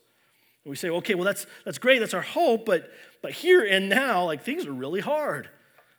And 0.64 0.71
we 0.71 0.76
say, 0.76 0.90
okay, 0.90 1.14
well, 1.14 1.25
that's, 1.25 1.47
that's 1.64 1.78
great. 1.78 2.00
That's 2.00 2.12
our 2.12 2.21
hope. 2.21 2.66
But, 2.66 2.90
but 3.23 3.33
here 3.33 3.64
and 3.64 3.88
now, 3.88 4.26
like 4.26 4.45
things 4.45 4.66
are 4.66 4.73
really 4.73 5.00
hard. 5.00 5.49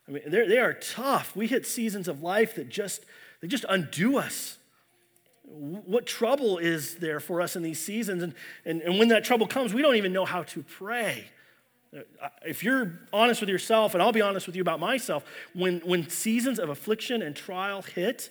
I 0.08 0.12
mean, 0.12 0.24
they 0.29 0.60
are 0.60 0.74
tough. 0.74 1.36
We 1.36 1.48
hit 1.48 1.65
seasons 1.65 2.08
of 2.08 2.22
life 2.22 2.55
that 2.55 2.70
just, 2.70 3.05
they 3.41 3.48
just 3.48 3.65
undo 3.67 4.17
us 4.17 4.60
what 5.51 6.05
trouble 6.05 6.58
is 6.58 6.96
there 6.96 7.20
for 7.20 7.41
us 7.41 7.55
in 7.55 7.63
these 7.63 7.79
seasons? 7.79 8.24
And, 8.24 8.34
and, 8.65 8.81
and 8.81 8.98
when 8.98 9.10
that 9.10 9.24
trouble 9.24 9.48
comes, 9.48 9.74
we 9.74 9.81
don't 9.81 9.96
even 9.96 10.13
know 10.13 10.25
how 10.25 10.43
to 10.43 10.63
pray. 10.63 11.25
Uh, 11.96 12.00
if 12.46 12.63
you're 12.63 13.00
honest 13.12 13.41
with 13.41 13.50
yourself, 13.50 13.93
and 13.93 14.01
I'll 14.01 14.13
be 14.13 14.22
honest 14.22 14.48
with 14.48 14.55
you 14.55 14.62
about 14.62 14.79
myself, 14.79 15.25
when, 15.53 15.79
when 15.79 16.10
seasons 16.10 16.58
of 16.58 16.70
affliction 16.70 17.22
and 17.22 17.36
trial 17.36 17.81
hit, 17.81 18.29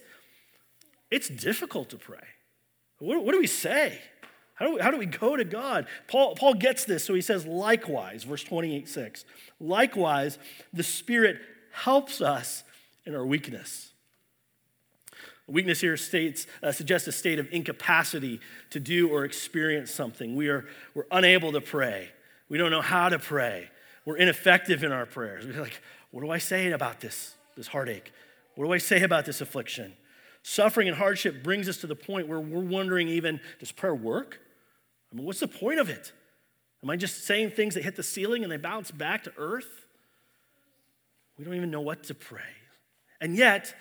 it's 1.11 1.29
difficult 1.29 1.91
to 1.91 1.99
pray. 1.99 2.19
What, 2.99 3.23
what 3.23 3.33
do 3.33 3.39
we 3.39 3.47
say? 3.47 4.01
How 4.55 4.67
do, 4.67 4.75
we, 4.75 4.81
how 4.81 4.91
do 4.91 4.97
we 4.97 5.07
go 5.07 5.37
to 5.37 5.45
God? 5.45 5.87
Paul, 6.07 6.35
Paul 6.35 6.55
gets 6.55 6.85
this, 6.85 7.05
so 7.05 7.15
he 7.15 7.23
says, 7.23 7.47
likewise, 7.47 8.25
verse 8.25 8.45
28 8.45 8.89
6. 8.89 9.25
Likewise, 9.59 10.39
the 10.73 10.83
Spirit 10.83 11.39
helps 11.73 12.21
us 12.21 12.65
in 13.07 13.15
our 13.15 13.25
weakness. 13.25 13.90
Weakness 15.51 15.81
here 15.81 15.97
states, 15.97 16.47
uh, 16.63 16.71
suggests 16.71 17.09
a 17.09 17.13
state 17.13 17.39
of 17.41 17.53
incapacity 17.53 18.41
to 18.71 18.79
do 18.79 19.09
or 19.09 19.25
experience 19.25 19.91
something. 19.91 20.37
We 20.37 20.49
are, 20.49 20.65
we're 20.95 21.07
unable 21.11 21.53
to 21.53 21.61
pray. 21.61 22.11
We 22.49 22.57
don't 22.57 22.71
know 22.71 22.81
how 22.81 23.09
to 23.09 23.19
pray. 23.19 23.69
We're 24.05 24.17
ineffective 24.17 24.85
in 24.85 24.93
our 24.93 25.07
prayers. 25.07 25.47
We're 25.47 25.61
like, 25.61 25.83
what 26.13 26.23
do 26.23 26.31
I 26.31 26.39
say 26.39 26.71
about 26.71 27.01
this, 27.01 27.35
this 27.57 27.67
heartache? 27.67 28.13
What 28.55 28.65
do 28.65 28.73
I 28.73 28.79
say 28.79 29.03
about 29.03 29.25
this 29.25 29.41
affliction? 29.41 29.93
Suffering 30.43 30.89
and 30.89 30.97
hardship 30.97 31.43
brings 31.43 31.69
us 31.69 31.79
to 31.79 31.87
the 31.87 31.97
point 31.97 32.29
where 32.29 32.41
we're 32.41 32.61
wondering 32.61 33.09
even, 33.09 33.41
does 33.59 33.73
prayer 33.73 33.95
work? 33.95 34.41
I 35.13 35.17
mean, 35.17 35.27
what's 35.27 35.41
the 35.41 35.49
point 35.49 35.81
of 35.81 35.91
it? 35.91 36.13
Am 36.83 36.91
I 36.91 36.97
just 36.97 37.25
saying 37.27 37.51
things 37.51 37.75
that 37.75 37.85
hit 37.85 37.97
the 37.97 38.03
ceiling 38.03 38.43
and 38.43 38.51
they 38.51 38.57
bounce 38.57 38.91
back 38.91 39.25
to 39.25 39.33
earth? 39.37 39.87
We 41.37 41.45
don't 41.45 41.55
even 41.55 41.71
know 41.71 41.81
what 41.81 42.05
to 42.05 42.15
pray. 42.15 42.41
And 43.21 43.37
yet, 43.37 43.75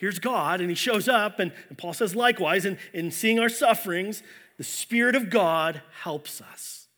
here's 0.00 0.18
God, 0.18 0.60
and 0.60 0.70
He 0.70 0.74
shows 0.74 1.08
up, 1.08 1.38
and, 1.38 1.52
and 1.68 1.76
Paul 1.76 1.92
says, 1.92 2.16
likewise, 2.16 2.64
in, 2.64 2.78
in 2.94 3.10
seeing 3.10 3.38
our 3.38 3.50
sufferings, 3.50 4.22
the 4.56 4.64
Spirit 4.64 5.14
of 5.14 5.28
God 5.28 5.82
helps 6.02 6.40
us. 6.40 6.88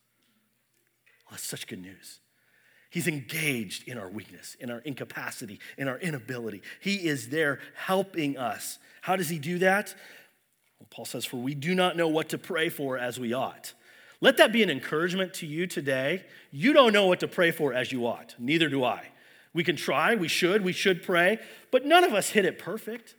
Well, 1.26 1.32
that's 1.32 1.42
such 1.42 1.66
good 1.66 1.82
news. 1.82 2.20
He's 2.90 3.08
engaged 3.08 3.88
in 3.88 3.98
our 3.98 4.08
weakness, 4.08 4.56
in 4.60 4.70
our 4.70 4.78
incapacity, 4.80 5.58
in 5.76 5.88
our 5.88 5.98
inability. 5.98 6.62
He 6.80 7.08
is 7.08 7.30
there 7.30 7.58
helping 7.74 8.36
us. 8.36 8.78
How 9.00 9.16
does 9.16 9.28
He 9.28 9.38
do 9.38 9.58
that? 9.58 9.94
Well, 10.78 10.86
Paul 10.90 11.04
says, 11.04 11.24
For 11.24 11.38
we 11.38 11.54
do 11.54 11.74
not 11.74 11.96
know 11.96 12.08
what 12.08 12.28
to 12.28 12.38
pray 12.38 12.68
for 12.68 12.98
as 12.98 13.18
we 13.18 13.32
ought. 13.32 13.72
Let 14.20 14.36
that 14.36 14.52
be 14.52 14.62
an 14.62 14.70
encouragement 14.70 15.34
to 15.34 15.46
you 15.46 15.66
today. 15.66 16.24
You 16.52 16.72
don't 16.72 16.92
know 16.92 17.06
what 17.06 17.20
to 17.20 17.28
pray 17.28 17.50
for 17.50 17.72
as 17.72 17.90
you 17.90 18.06
ought, 18.06 18.36
neither 18.38 18.68
do 18.68 18.84
I. 18.84 19.08
We 19.54 19.64
can 19.64 19.76
try, 19.76 20.14
we 20.14 20.28
should, 20.28 20.62
we 20.62 20.72
should 20.72 21.02
pray, 21.02 21.38
but 21.70 21.84
none 21.84 22.04
of 22.04 22.14
us 22.14 22.30
hit 22.30 22.44
it 22.44 22.58
perfect. 22.58 23.14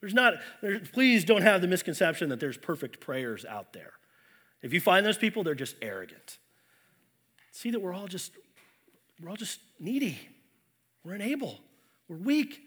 There's 0.00 0.14
not, 0.14 0.34
there's, 0.60 0.88
please 0.90 1.24
don't 1.24 1.42
have 1.42 1.60
the 1.60 1.68
misconception 1.68 2.28
that 2.28 2.40
there's 2.40 2.58
perfect 2.58 3.00
prayers 3.00 3.44
out 3.44 3.72
there. 3.72 3.92
If 4.60 4.72
you 4.72 4.80
find 4.80 5.06
those 5.06 5.16
people, 5.16 5.44
they're 5.44 5.54
just 5.54 5.76
arrogant. 5.80 6.38
See 7.52 7.70
that 7.70 7.80
we're 7.80 7.94
all 7.94 8.08
just, 8.08 8.32
we're 9.20 9.30
all 9.30 9.36
just 9.36 9.60
needy. 9.78 10.18
We're 11.04 11.14
unable. 11.14 11.60
We're 12.08 12.16
weak. 12.16 12.60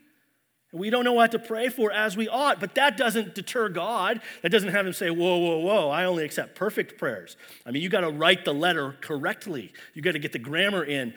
And 0.72 0.82
we 0.82 0.90
don't 0.90 1.04
know 1.04 1.14
what 1.14 1.32
to 1.32 1.40
pray 1.40 1.70
for 1.70 1.92
as 1.92 2.18
we 2.18 2.28
ought, 2.28 2.60
but 2.60 2.76
that 2.76 2.98
doesn't 2.98 3.36
deter 3.36 3.70
God. 3.70 4.22
That 4.42 4.50
doesn't 4.50 4.70
have 4.70 4.86
him 4.86 4.94
say, 4.94 5.10
whoa, 5.10 5.38
whoa, 5.38 5.58
whoa, 5.60 5.90
I 5.90 6.06
only 6.06 6.26
accept 6.26 6.56
perfect 6.56 6.98
prayers. 6.98 7.38
I 7.66 7.72
mean, 7.72 7.82
you 7.82 7.90
got 7.90 8.02
to 8.02 8.10
write 8.10 8.46
the 8.46 8.54
letter 8.54 8.96
correctly. 9.02 9.72
You 9.94 10.02
got 10.02 10.14
to 10.14 10.20
get 10.20 10.32
the 10.32 10.40
grammar 10.40 10.84
in 10.84 11.14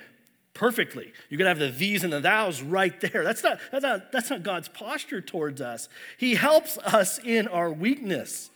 perfectly. 0.59 1.13
You're 1.31 1.39
to 1.39 1.49
have 1.49 1.59
the 1.59 1.71
these 1.71 2.03
and 2.03 2.13
the 2.13 2.21
thous 2.21 2.61
right 2.61 3.01
there. 3.01 3.23
That's 3.23 3.45
not, 3.45 3.61
that's, 3.71 3.85
not, 3.85 4.13
that's 4.13 4.29
not 4.29 4.43
God's 4.43 4.69
posture 4.69 5.21
towards 5.21 5.61
us. 5.61 5.89
He 6.19 6.35
helps 6.35 6.77
us 6.79 7.21
in 7.21 7.47
our 7.47 7.71
weakness. 7.71 8.51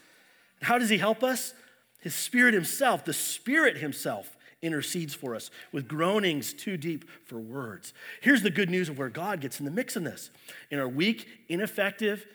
How 0.60 0.78
does 0.78 0.90
He 0.90 0.98
help 0.98 1.22
us? 1.22 1.54
His 2.00 2.14
Spirit 2.14 2.54
Himself, 2.54 3.04
the 3.04 3.12
Spirit 3.12 3.76
Himself, 3.76 4.36
intercedes 4.62 5.14
for 5.14 5.36
us 5.36 5.50
with 5.70 5.86
groanings 5.86 6.52
too 6.52 6.76
deep 6.76 7.08
for 7.24 7.38
words. 7.38 7.94
Here's 8.20 8.42
the 8.42 8.50
good 8.50 8.68
news 8.68 8.88
of 8.88 8.98
where 8.98 9.08
God 9.08 9.40
gets 9.40 9.60
in 9.60 9.64
the 9.64 9.70
mix 9.70 9.96
in 9.96 10.02
this. 10.02 10.30
In 10.72 10.80
our 10.80 10.88
weak, 10.88 11.28
ineffective, 11.48 12.26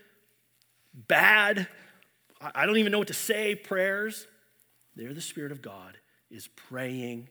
bad, 0.94 1.68
I 2.40 2.66
don't 2.66 2.78
even 2.78 2.94
know 2.94 3.00
what 3.00 3.08
to 3.10 3.14
say 3.14 3.56
prayers, 3.56 4.28
there 4.96 5.14
the 5.14 5.22
Spirit 5.22 5.52
of 5.52 5.62
God 5.62 5.98
is 6.32 6.48
praying 6.48 7.28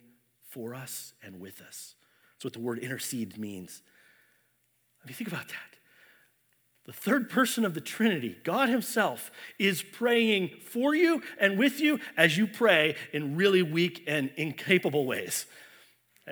for 0.51 0.75
us 0.75 1.15
and 1.23 1.41
with 1.41 1.63
us. 1.63 1.95
What 2.47 2.53
the 2.53 2.61
word 2.61 2.79
intercede 2.79 3.37
means. 3.37 3.83
I 5.03 5.09
mean, 5.09 5.15
think 5.15 5.27
about 5.27 5.49
that. 5.49 5.79
The 6.85 6.93
third 6.93 7.29
person 7.29 7.65
of 7.65 7.75
the 7.75 7.81
Trinity, 7.81 8.37
God 8.45 8.69
Himself, 8.69 9.33
is 9.59 9.83
praying 9.83 10.51
for 10.61 10.95
you 10.95 11.25
and 11.41 11.59
with 11.59 11.81
you 11.81 11.99
as 12.17 12.39
you 12.39 12.47
pray 12.47 12.95
in 13.13 13.35
really 13.35 13.65
weak 13.65 14.05
and 14.07 14.31
incapable 14.37 15.07
ways. 15.07 15.47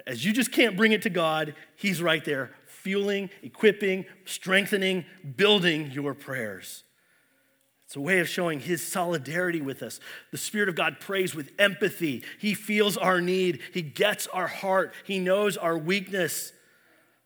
As 0.06 0.24
you 0.24 0.32
just 0.32 0.52
can't 0.52 0.76
bring 0.76 0.92
it 0.92 1.02
to 1.02 1.10
God, 1.10 1.56
He's 1.74 2.00
right 2.00 2.24
there, 2.24 2.52
fueling, 2.68 3.28
equipping, 3.42 4.04
strengthening, 4.24 5.06
building 5.36 5.90
your 5.90 6.14
prayers. 6.14 6.84
It's 7.86 7.96
a 7.96 8.00
way 8.00 8.20
of 8.20 8.28
showing 8.28 8.60
his 8.60 8.86
solidarity 8.86 9.60
with 9.60 9.82
us. 9.82 10.00
The 10.30 10.38
Spirit 10.38 10.68
of 10.68 10.74
God 10.74 11.00
prays 11.00 11.34
with 11.34 11.52
empathy. 11.58 12.22
He 12.38 12.54
feels 12.54 12.96
our 12.96 13.20
need. 13.20 13.60
He 13.72 13.82
gets 13.82 14.26
our 14.28 14.46
heart. 14.46 14.94
He 15.04 15.18
knows 15.18 15.56
our 15.56 15.76
weakness. 15.76 16.52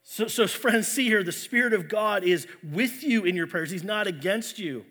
So, 0.03 0.27
so, 0.27 0.47
friends, 0.47 0.89
see 0.89 1.05
here, 1.05 1.23
the 1.23 1.33
Spirit 1.33 1.75
of 1.75 1.89
God 1.89 2.25
is 2.25 2.47
with 2.63 3.03
you 3.05 3.25
in 3.25 3.37
your 3.37 3.47
prayers. 3.47 3.71
He's 3.71 3.85
not 3.85 4.07
against 4.07 4.59
you. 4.59 4.85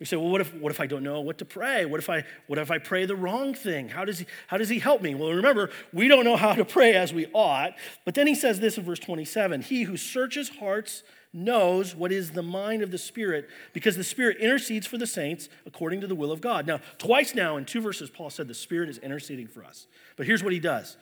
You 0.00 0.06
say, 0.06 0.16
well, 0.16 0.28
what 0.28 0.40
if, 0.40 0.52
what 0.54 0.72
if 0.72 0.80
I 0.80 0.86
don't 0.86 1.02
know 1.02 1.20
what 1.20 1.38
to 1.38 1.44
pray? 1.44 1.84
What 1.84 2.00
if 2.00 2.10
I, 2.10 2.24
what 2.46 2.58
if 2.58 2.70
I 2.70 2.78
pray 2.78 3.06
the 3.06 3.14
wrong 3.14 3.54
thing? 3.54 3.88
How 3.88 4.04
does, 4.04 4.18
he, 4.18 4.26
how 4.48 4.56
does 4.56 4.68
he 4.68 4.78
help 4.78 5.02
me? 5.02 5.14
Well, 5.14 5.32
remember, 5.32 5.70
we 5.92 6.08
don't 6.08 6.24
know 6.24 6.36
how 6.36 6.54
to 6.54 6.64
pray 6.64 6.94
as 6.94 7.12
we 7.12 7.26
ought. 7.32 7.74
But 8.04 8.14
then 8.14 8.26
he 8.26 8.34
says 8.34 8.58
this 8.58 8.76
in 8.76 8.84
verse 8.84 8.98
27 8.98 9.62
He 9.62 9.84
who 9.84 9.96
searches 9.96 10.48
hearts 10.48 11.04
knows 11.34 11.96
what 11.96 12.12
is 12.12 12.30
the 12.30 12.42
mind 12.42 12.82
of 12.82 12.92
the 12.92 12.98
Spirit 12.98 13.48
because 13.72 13.96
the 13.96 14.04
Spirit 14.04 14.38
intercedes 14.38 14.86
for 14.86 14.96
the 14.96 15.06
saints 15.06 15.48
according 15.66 16.00
to 16.00 16.06
the 16.06 16.14
will 16.14 16.30
of 16.30 16.40
God. 16.40 16.66
Now, 16.66 16.80
twice 16.96 17.34
now 17.34 17.56
in 17.56 17.64
two 17.64 17.80
verses, 17.80 18.08
Paul 18.08 18.30
said 18.30 18.46
the 18.46 18.54
Spirit 18.54 18.88
is 18.88 18.98
interceding 18.98 19.48
for 19.48 19.64
us. 19.64 19.86
But 20.16 20.26
here's 20.26 20.44
what 20.44 20.52
he 20.52 20.60
does. 20.60 20.96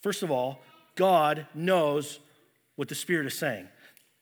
First 0.00 0.22
of 0.22 0.30
all, 0.30 0.62
God 0.94 1.46
knows 1.54 2.20
what 2.76 2.88
the 2.88 2.94
Spirit 2.94 3.26
is 3.26 3.38
saying. 3.38 3.68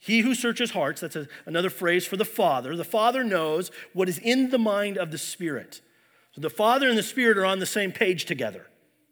He 0.01 0.21
who 0.21 0.35
searches 0.35 0.73
hearts, 0.73 1.01
that's 1.01 1.17
a, 1.17 1.29
another 1.47 1.71
phrase 1.71 2.05
for 2.05 2.17
the 2.17 2.25
Father. 2.25 2.77
The 2.77 2.85
Father 2.85 3.25
knows 3.25 3.71
what 3.93 4.09
is 4.09 4.19
in 4.19 4.51
the 4.51 4.59
mind 4.59 4.99
of 4.99 5.13
the 5.13 5.19
Spirit. 5.19 5.81
So 6.33 6.41
the 6.41 6.51
Father 6.51 6.89
and 6.89 6.99
the 6.99 7.03
Spirit 7.03 7.39
are 7.39 7.47
on 7.47 7.61
the 7.61 7.67
same 7.67 7.93
page 7.93 8.25
together. 8.25 8.67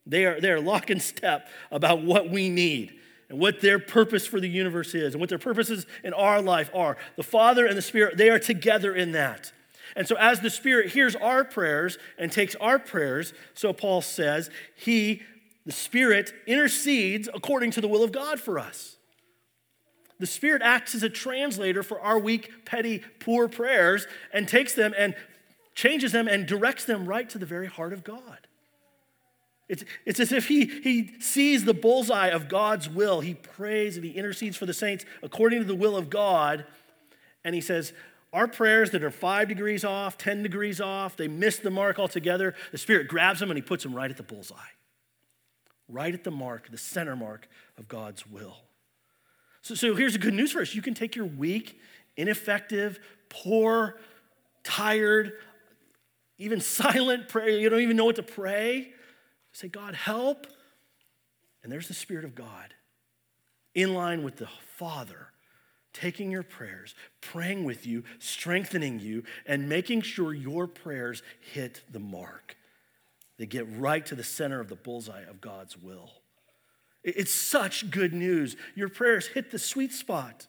They 0.05 0.27
are, 0.27 0.41
they 0.41 0.51
are 0.51 0.61
lock 0.61 0.91
and 0.91 1.01
step 1.01 1.49
about 1.71 2.03
what 2.03 2.29
we 2.29 2.51
need 2.51 2.99
and 3.33 3.41
what 3.41 3.63
their 3.63 3.79
purpose 3.79 4.27
for 4.27 4.39
the 4.41 4.49
universe 4.49 4.95
is 4.95 5.15
and 5.15 5.21
what 5.21 5.31
their 5.31 5.39
purposes 5.39 5.87
in 6.05 6.13
our 6.13 6.43
life 6.43 6.71
are. 6.75 6.99
The 7.17 7.23
Father 7.23 7.67
and 7.67 7.77
the 7.77 7.83
Spirit, 7.83 8.19
they 8.19 8.29
are 8.29 8.39
together 8.39 8.95
in 8.95 9.13
that. 9.13 9.53
And 9.97 10.07
so, 10.07 10.17
as 10.17 10.41
the 10.41 10.51
Spirit 10.51 10.93
hears 10.93 11.17
our 11.17 11.43
prayers 11.43 11.97
and 12.19 12.31
takes 12.31 12.55
our 12.57 12.79
prayers, 12.79 13.33
so 13.55 13.73
Paul 13.73 14.03
says, 14.03 14.51
He, 14.77 15.23
the 15.65 15.73
Spirit, 15.73 16.33
intercedes 16.47 17.27
according 17.33 17.71
to 17.73 17.81
the 17.81 17.89
will 17.89 18.05
of 18.05 18.13
God 18.13 18.39
for 18.39 18.59
us. 18.59 18.97
The 20.21 20.27
Spirit 20.27 20.61
acts 20.63 20.95
as 20.95 21.03
a 21.03 21.09
translator 21.09 21.83
for 21.83 22.01
our 22.01 22.19
weak, 22.19 22.67
petty, 22.67 23.03
poor 23.19 23.49
prayers 23.49 24.07
and 24.33 24.47
takes 24.47 24.75
them 24.75 24.93
and 24.97 25.15
changes 25.75 26.13
them 26.13 26.29
and 26.29 26.47
directs 26.47 26.85
them 26.85 27.07
right 27.07 27.29
to 27.31 27.39
the 27.39 27.47
very 27.47 27.67
heart 27.67 27.95
of 27.95 28.05
God. 28.05 28.47
It's, 29.73 29.87
it's 30.05 30.21
as 30.21 30.33
if 30.33 30.49
he, 30.49 30.67
he 30.67 31.19
sees 31.19 31.65
the 31.65 31.73
bullseye 31.73 32.27
of 32.27 32.47
God's 32.47 32.91
will. 32.91 33.21
He 33.21 33.33
prays 33.33 33.97
and 33.97 34.05
he 34.05 34.11
intercedes 34.11 34.55
for 34.55 34.67
the 34.67 34.75
saints 34.75 35.07
according 35.23 35.61
to 35.61 35.65
the 35.65 35.75
will 35.75 35.97
of 35.97 36.11
God. 36.11 36.67
And 37.43 37.55
he 37.55 37.63
says, 37.63 37.95
Our 38.35 38.47
prayers 38.47 38.91
that 38.91 39.03
are 39.03 39.11
five 39.11 39.49
degrees 39.49 39.83
off, 39.83 40.19
10 40.19 40.43
degrees 40.43 40.79
off, 40.79 41.17
they 41.17 41.27
miss 41.27 41.57
the 41.57 41.71
mark 41.71 41.99
altogether, 41.99 42.55
the 42.71 42.77
Spirit 42.77 43.09
grabs 43.09 43.41
them 43.41 43.51
and 43.51 43.57
he 43.57 43.63
puts 43.63 43.83
them 43.83 43.95
right 43.95 44.11
at 44.11 44.19
the 44.19 44.23
bullseye, 44.23 44.57
right 45.89 46.13
at 46.13 46.23
the 46.23 46.31
mark, 46.31 46.71
the 46.71 46.77
center 46.77 47.17
mark 47.17 47.49
of 47.79 47.89
God's 47.89 48.27
will. 48.27 48.59
So, 49.63 49.75
so 49.75 49.95
here's 49.95 50.13
the 50.13 50.19
good 50.19 50.35
news 50.35 50.53
for 50.53 50.61
us 50.61 50.75
you 50.75 50.83
can 50.83 50.93
take 50.93 51.17
your 51.17 51.25
weak, 51.25 51.81
ineffective, 52.19 53.01
poor, 53.31 53.99
tired, 54.65 55.33
even 56.37 56.61
silent 56.61 57.31
prayer, 57.31 57.49
you 57.49 57.71
don't 57.71 57.81
even 57.81 57.97
know 57.97 58.05
what 58.05 58.17
to 58.17 58.23
pray 58.23 58.93
Say, 59.53 59.69
God, 59.69 59.95
help. 59.95 60.47
And 61.63 61.71
there's 61.71 61.89
the 61.89 61.95
Spirit 61.95 62.25
of 62.25 62.35
God 62.35 62.75
in 63.75 63.95
line 63.95 64.23
with 64.23 64.37
the 64.37 64.49
Father, 64.77 65.29
taking 65.93 66.31
your 66.31 66.43
prayers, 66.43 66.95
praying 67.21 67.65
with 67.65 67.87
you, 67.87 68.05
strengthening 68.19 68.99
you, 68.99 69.23
and 69.47 69.69
making 69.69 70.03
sure 70.03 70.35
your 70.35 70.67
prayers 70.67 71.23
hit 71.53 71.83
the 71.91 72.01
mark. 72.01 72.57
They 73.39 73.47
get 73.47 73.67
right 73.79 74.05
to 74.07 74.15
the 74.15 74.25
center 74.25 74.61
of 74.61 74.69
the 74.69 74.77
bullseye 74.77 75.23
of 75.23 75.41
God's 75.41 75.77
will. 75.77 76.11
It's 77.03 77.33
such 77.33 77.91
good 77.91 78.13
news. 78.13 78.57
Your 78.75 78.89
prayers 78.89 79.27
hit 79.27 79.51
the 79.51 79.59
sweet 79.59 79.93
spot. 79.93 80.47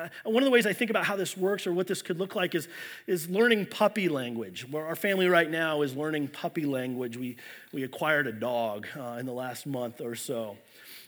Uh, 0.00 0.08
one 0.24 0.42
of 0.42 0.46
the 0.46 0.50
ways 0.50 0.66
I 0.66 0.72
think 0.72 0.90
about 0.90 1.04
how 1.04 1.16
this 1.16 1.36
works 1.36 1.66
or 1.66 1.72
what 1.72 1.86
this 1.86 2.00
could 2.00 2.18
look 2.18 2.34
like 2.34 2.54
is, 2.54 2.68
is 3.06 3.28
learning 3.28 3.66
puppy 3.66 4.08
language. 4.08 4.66
Where 4.70 4.86
our 4.86 4.96
family 4.96 5.28
right 5.28 5.50
now 5.50 5.82
is 5.82 5.94
learning 5.94 6.28
puppy 6.28 6.64
language. 6.64 7.16
We, 7.16 7.36
we 7.72 7.84
acquired 7.84 8.26
a 8.26 8.32
dog 8.32 8.86
uh, 8.98 9.16
in 9.20 9.26
the 9.26 9.32
last 9.32 9.66
month 9.66 10.00
or 10.00 10.14
so. 10.14 10.56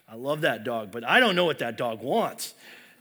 I 0.08 0.16
love 0.16 0.42
that 0.42 0.64
dog, 0.64 0.90
but 0.90 1.04
I 1.04 1.20
don't 1.20 1.34
know 1.34 1.46
what 1.46 1.60
that 1.60 1.78
dog 1.78 2.02
wants. 2.02 2.54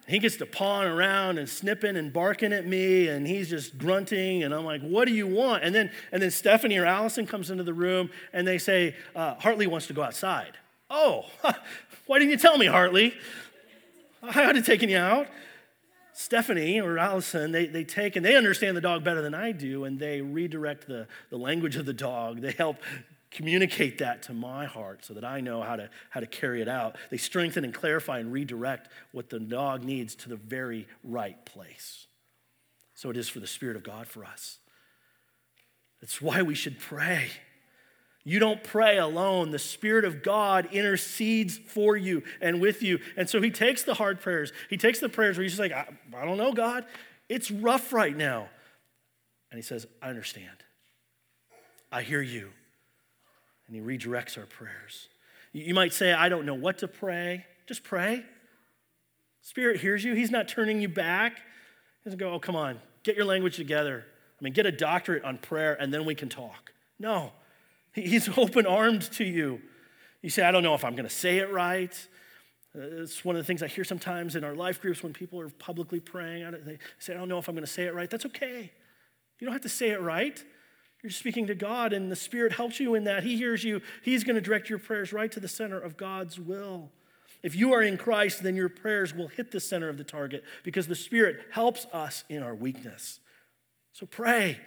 He 0.08 0.20
gets 0.20 0.38
to 0.38 0.46
pawing 0.46 0.88
around 0.88 1.38
and 1.38 1.48
snipping 1.48 1.96
and 1.96 2.12
barking 2.12 2.54
at 2.54 2.66
me, 2.66 3.08
and 3.08 3.28
he's 3.28 3.50
just 3.50 3.78
grunting, 3.78 4.44
and 4.44 4.54
I'm 4.54 4.66
like, 4.66 4.82
"What 4.82 5.08
do 5.08 5.14
you 5.14 5.28
want?" 5.28 5.64
And 5.64 5.76
then, 5.76 5.92
and 6.12 6.22
then 6.22 6.32
Stephanie 6.32 6.78
or 6.78 6.86
Allison 6.86 7.28
comes 7.28 7.52
into 7.52 7.64
the 7.64 7.74
room, 7.74 8.10
and 8.34 8.48
they 8.48 8.58
say, 8.58 8.96
uh, 9.16 9.36
"Hartley 9.36 9.68
wants 9.68 9.88
to 9.88 9.94
go 9.94 10.02
outside." 10.02 10.58
Oh, 10.90 11.26
why 12.08 12.20
didn't 12.20 12.32
you 12.32 12.38
tell 12.38 12.58
me, 12.58 12.66
Hartley? 12.66 13.14
I 14.24 14.48
would 14.48 14.56
have 14.56 14.66
taken 14.66 14.90
you 14.90 14.98
out. 14.98 15.28
Stephanie 16.22 16.80
or 16.80 17.00
Allison, 17.00 17.52
they, 17.52 17.66
they 17.66 17.84
take 17.84 18.16
and 18.16 18.24
they 18.24 18.36
understand 18.36 18.78
the 18.78 18.82
dog 18.82 19.04
better 19.04 19.22
than 19.22 19.34
I 19.34 19.52
do, 19.52 19.86
and 19.86 20.00
they 20.00 20.22
redirect 20.22 20.88
the, 20.88 21.08
the 21.30 21.38
language 21.38 21.76
of 21.76 21.86
the 21.86 21.94
dog. 21.94 22.42
They 22.42 22.52
help 22.52 22.78
communicate 23.32 23.98
that 24.00 24.22
to 24.24 24.34
my 24.34 24.66
heart 24.66 25.04
so 25.04 25.14
that 25.16 25.24
I 25.24 25.42
know 25.42 25.62
how 25.62 25.78
to, 25.78 25.90
how 26.10 26.20
to 26.20 26.28
carry 26.28 26.62
it 26.62 26.68
out. 26.68 26.98
They 27.10 27.18
strengthen 27.18 27.64
and 27.64 27.74
clarify 27.74 28.20
and 28.20 28.32
redirect 28.32 28.90
what 29.14 29.30
the 29.30 29.40
dog 29.40 29.84
needs 29.84 30.16
to 30.16 30.30
the 30.30 30.36
very 30.36 30.88
right 31.04 31.44
place. 31.46 32.08
So 32.94 33.10
it 33.10 33.18
is 33.18 33.28
for 33.28 33.40
the 33.40 33.48
Spirit 33.48 33.76
of 33.76 33.84
God 33.84 34.08
for 34.08 34.24
us. 34.24 34.60
It's 36.02 36.22
why 36.22 36.42
we 36.42 36.56
should 36.56 36.80
pray. 36.80 37.30
You 38.24 38.40
don't 38.40 38.64
pray 38.64 38.98
alone. 38.98 39.52
The 39.52 39.60
Spirit 39.60 40.06
of 40.06 40.22
God 40.22 40.70
intercedes 40.72 41.58
for 41.58 41.98
you 41.98 42.24
and 42.40 42.62
with 42.62 42.84
you. 42.84 43.00
And 43.18 43.30
so 43.30 43.42
he 43.42 43.50
takes 43.50 43.84
the 43.84 43.96
hard 43.96 44.20
prayers. 44.20 44.52
He 44.70 44.78
takes 44.78 45.00
the 45.00 45.10
prayers 45.10 45.38
where 45.38 45.44
he's 45.44 45.54
just 45.54 45.60
like, 45.60 45.72
I, 45.72 45.88
I 46.16 46.26
don't 46.26 46.38
know, 46.38 46.54
God. 46.54 46.86
It's 47.30 47.50
rough 47.50 47.94
right 47.94 48.16
now. 48.16 48.50
And 49.50 49.58
he 49.58 49.64
says, 49.64 49.88
I 50.02 50.10
understand. 50.10 50.64
I 51.92 52.04
hear 52.04 52.22
you. 52.22 52.50
And 53.68 53.76
he 53.76 53.82
redirects 53.82 54.38
our 54.38 54.46
prayers. 54.46 55.08
You 55.54 55.74
might 55.74 55.94
say, 55.94 56.14
I 56.14 56.30
don't 56.30 56.46
know 56.46 56.54
what 56.54 56.78
to 56.80 56.88
pray. 56.88 57.46
Just 57.68 57.84
pray. 57.84 58.24
Spirit 59.42 59.82
hears 59.82 60.04
you. 60.04 60.14
He's 60.14 60.32
not 60.32 60.48
turning 60.48 60.82
you 60.82 60.88
back. 60.88 61.38
He 61.38 62.10
doesn't 62.10 62.20
go, 62.20 62.32
oh, 62.32 62.40
come 62.40 62.56
on, 62.56 62.80
get 63.04 63.16
your 63.16 63.26
language 63.26 63.56
together. 63.56 64.06
I 64.40 64.44
mean, 64.44 64.54
get 64.54 64.66
a 64.66 64.72
doctorate 64.72 65.24
on 65.24 65.38
prayer 65.38 65.76
and 65.80 65.94
then 65.94 66.06
we 66.06 66.16
can 66.16 66.30
talk. 66.30 66.72
No, 67.00 67.32
He's 67.94 68.30
open 68.38 68.66
armed 68.66 69.04
to 69.14 69.24
you. 69.24 69.62
You 70.22 70.30
say, 70.30 70.44
I 70.44 70.52
don't 70.52 70.64
know 70.64 70.76
if 70.76 70.86
I'm 70.86 70.96
going 70.96 71.08
to 71.08 71.14
say 71.14 71.40
it 71.40 71.52
right. 71.52 71.94
Uh, 72.76 73.02
it's 73.02 73.26
one 73.26 73.36
of 73.36 73.42
the 73.42 73.46
things 73.46 73.64
I 73.64 73.68
hear 73.68 73.84
sometimes 73.84 74.36
in 74.36 74.44
our 74.44 74.56
life 74.56 74.82
groups 74.82 75.04
when 75.04 75.14
people 75.14 75.40
are 75.40 75.50
publicly 75.50 76.00
praying. 76.00 76.50
They 76.66 76.78
say, 77.00 77.14
I 77.14 77.18
don't 77.18 77.28
know 77.28 77.38
if 77.40 77.48
I'm 77.48 77.56
going 77.56 77.66
to 77.66 77.72
say 77.72 77.84
it 77.84 77.94
right. 77.94 78.10
That's 78.10 78.26
okay. 78.28 78.72
You 79.40 79.46
don't 79.46 79.54
have 79.54 79.64
to 79.64 79.70
say 79.70 79.90
it 79.90 80.02
right. 80.02 80.44
You're 81.02 81.12
speaking 81.12 81.48
to 81.48 81.56
God, 81.56 81.94
and 81.94 82.12
the 82.12 82.16
Spirit 82.16 82.54
helps 82.54 82.80
you 82.80 82.94
in 82.94 83.06
that. 83.06 83.24
He 83.24 83.36
hears 83.36 83.64
you. 83.64 83.82
He's 84.04 84.24
going 84.24 84.36
to 84.36 84.42
direct 84.42 84.70
your 84.70 84.78
prayers 84.78 85.12
right 85.12 85.32
to 85.32 85.40
the 85.40 85.48
center 85.48 85.80
of 85.80 85.98
God's 85.98 86.40
will. 86.40 86.92
If 87.42 87.56
you 87.56 87.74
are 87.74 87.82
in 87.82 87.98
Christ, 87.98 88.44
then 88.44 88.56
your 88.56 88.70
prayers 88.70 89.16
will 89.16 89.28
hit 89.28 89.50
the 89.50 89.60
center 89.60 89.90
of 89.90 89.98
the 89.98 90.04
target 90.04 90.44
because 90.64 90.86
the 90.86 90.96
Spirit 90.96 91.40
helps 91.52 91.88
us 91.92 92.24
in 92.30 92.44
our 92.44 92.54
weakness. 92.54 93.20
So 93.94 94.06
pray. 94.06 94.60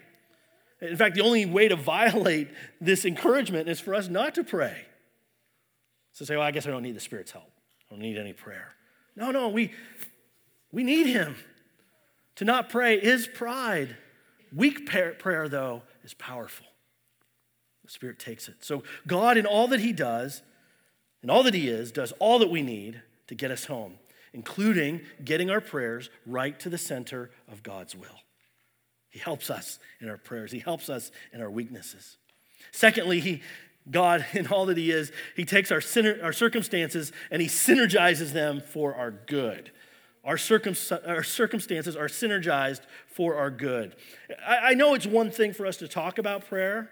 In 0.85 0.97
fact, 0.97 1.15
the 1.15 1.23
only 1.23 1.47
way 1.47 1.69
to 1.69 1.77
violate 1.77 2.49
this 2.81 3.05
encouragement 3.05 3.69
is 3.69 3.81
for 3.81 3.95
us 3.95 4.09
not 4.09 4.35
to 4.35 4.45
pray. 4.45 4.85
So 6.13 6.25
say, 6.25 6.37
well, 6.37 6.45
I 6.45 6.51
guess 6.51 6.67
I 6.67 6.71
don't 6.71 6.83
need 6.83 6.95
the 6.95 7.01
Spirit's 7.01 7.33
help. 7.33 7.51
I 7.81 7.95
don't 7.95 8.01
need 8.01 8.19
any 8.19 8.33
prayer. 8.33 8.73
No, 9.17 9.31
no, 9.31 9.49
we, 9.49 9.73
we 10.73 10.85
need 10.85 11.07
Him. 11.07 11.37
To 12.37 12.45
not 12.45 12.69
pray 12.69 12.97
is 12.97 13.27
pride. 13.27 13.97
Weak 14.55 14.87
prayer, 14.87 15.49
though, 15.49 15.83
is 16.05 16.15
powerful. 16.15 16.67
The 17.85 17.91
Spirit 17.91 18.19
takes 18.19 18.49
it. 18.49 18.57
So 18.65 18.83
God, 19.07 19.37
in 19.37 19.47
all 19.47 19.69
that 19.69 19.81
He 19.81 19.93
does, 19.93 20.43
and 21.23 21.31
all 21.31 21.43
that 21.43 21.55
He 21.55 21.69
is, 21.69 21.91
does 21.91 22.13
all 22.19 22.39
that 22.39 22.51
we 22.51 22.63
need 22.63 23.03
to 23.27 23.35
get 23.35 23.51
us 23.51 23.65
home, 23.65 23.95
including 24.33 25.01
getting 25.25 25.51
our 25.51 25.61
prayers 25.61 26.11
right 26.27 26.59
to 26.61 26.69
the 26.69 26.79
center 26.79 27.31
of 27.51 27.63
God's 27.63 27.97
will. 27.97 28.21
He 29.15 29.21
helps 29.21 29.49
us 29.49 29.79
in 30.01 30.09
our 30.09 30.17
prayers, 30.17 30.51
He 30.51 30.59
helps 30.59 30.89
us 30.91 31.13
in 31.33 31.41
our 31.41 31.49
weaknesses. 31.49 32.17
Secondly, 32.73 33.21
He 33.21 33.43
God, 33.89 34.27
in 34.33 34.49
all 34.49 34.67
that 34.67 34.77
He 34.77 34.91
is, 34.91 35.13
He 35.37 35.45
takes 35.45 35.71
our, 35.71 35.81
our 36.21 36.33
circumstances 36.33 37.13
and 37.31 37.41
He 37.41 37.47
synergizes 37.47 38.33
them 38.33 38.61
for 38.61 38.97
our 38.97 39.13
good. 39.13 39.71
Our, 40.25 40.37
circum- 40.37 40.75
our 41.07 41.23
circumstances 41.23 41.95
are 41.95 42.09
synergized 42.09 42.81
for 43.07 43.37
our 43.37 43.53
good. 43.53 43.95
I-, 44.45 44.71
I 44.71 44.75
know 44.75 44.95
it's 44.95 45.07
one 45.07 45.31
thing 45.31 45.53
for 45.53 45.65
us 45.65 45.77
to 45.77 45.87
talk 45.87 46.19
about 46.19 46.49
prayer. 46.49 46.91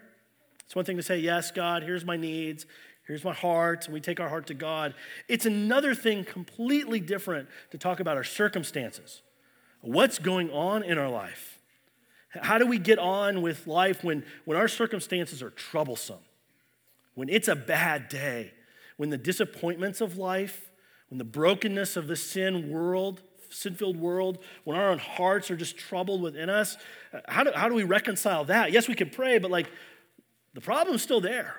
It's 0.65 0.77
one 0.77 0.85
thing 0.85 0.99
to 0.99 1.03
say, 1.03 1.19
Yes, 1.19 1.51
God, 1.51 1.83
here's 1.83 2.05
my 2.05 2.17
needs, 2.17 2.67
here's 3.05 3.25
my 3.25 3.35
heart, 3.35 3.87
and 3.87 3.95
we 3.95 4.01
take 4.01 4.21
our 4.21 4.29
heart 4.29 4.47
to 4.47 4.55
God. 4.55 4.95
It's 5.27 5.45
another 5.45 5.93
thing 5.93 6.25
completely 6.25 7.01
different 7.01 7.49
to 7.73 7.79
talk 7.79 7.99
about 7.99 8.17
our 8.17 8.23
circumstances. 8.23 9.23
What's 9.81 10.21
going 10.21 10.53
on 10.53 10.85
in 10.85 10.99
our 10.99 11.09
life? 11.09 11.52
How 12.41 12.59
do 12.59 12.67
we 12.67 12.79
get 12.79 12.99
on 12.99 13.43
with 13.43 13.67
life 13.67 14.03
when, 14.03 14.25
when 14.45 14.57
our 14.57 14.69
circumstances 14.69 15.43
are 15.43 15.51
troublesome? 15.51 16.21
When 17.15 17.29
it's 17.29 17.49
a 17.49 17.57
bad 17.57 18.09
day? 18.09 18.53
When 18.97 19.11
the 19.11 19.19
disappointments 19.19 20.01
of 20.01 20.17
life, 20.17 20.71
when 21.11 21.19
the 21.19 21.25
brokenness 21.25 21.97
of 21.97 22.07
the 22.07 22.17
sin 22.17 22.71
world, 22.71 23.23
sin 23.51 23.75
filled 23.75 23.99
world, 23.99 24.39
when 24.65 24.79
our 24.79 24.91
own 24.91 24.99
hearts 24.99 25.51
are 25.51 25.57
just 25.57 25.77
troubled 25.77 26.23
within 26.23 26.49
us? 26.49 26.77
How 27.29 27.45
do, 27.45 27.53
how 27.55 27.69
do 27.69 27.75
we 27.75 27.85
reconcile 27.85 28.45
that? 28.47 28.73
Yes, 28.73 28.89
we 28.89 28.95
can 28.95 29.11
pray, 29.11 29.39
but 29.39 29.51
like 29.51 29.71
the 30.55 30.61
problem's 30.61 31.03
still 31.03 31.21
there. 31.21 31.57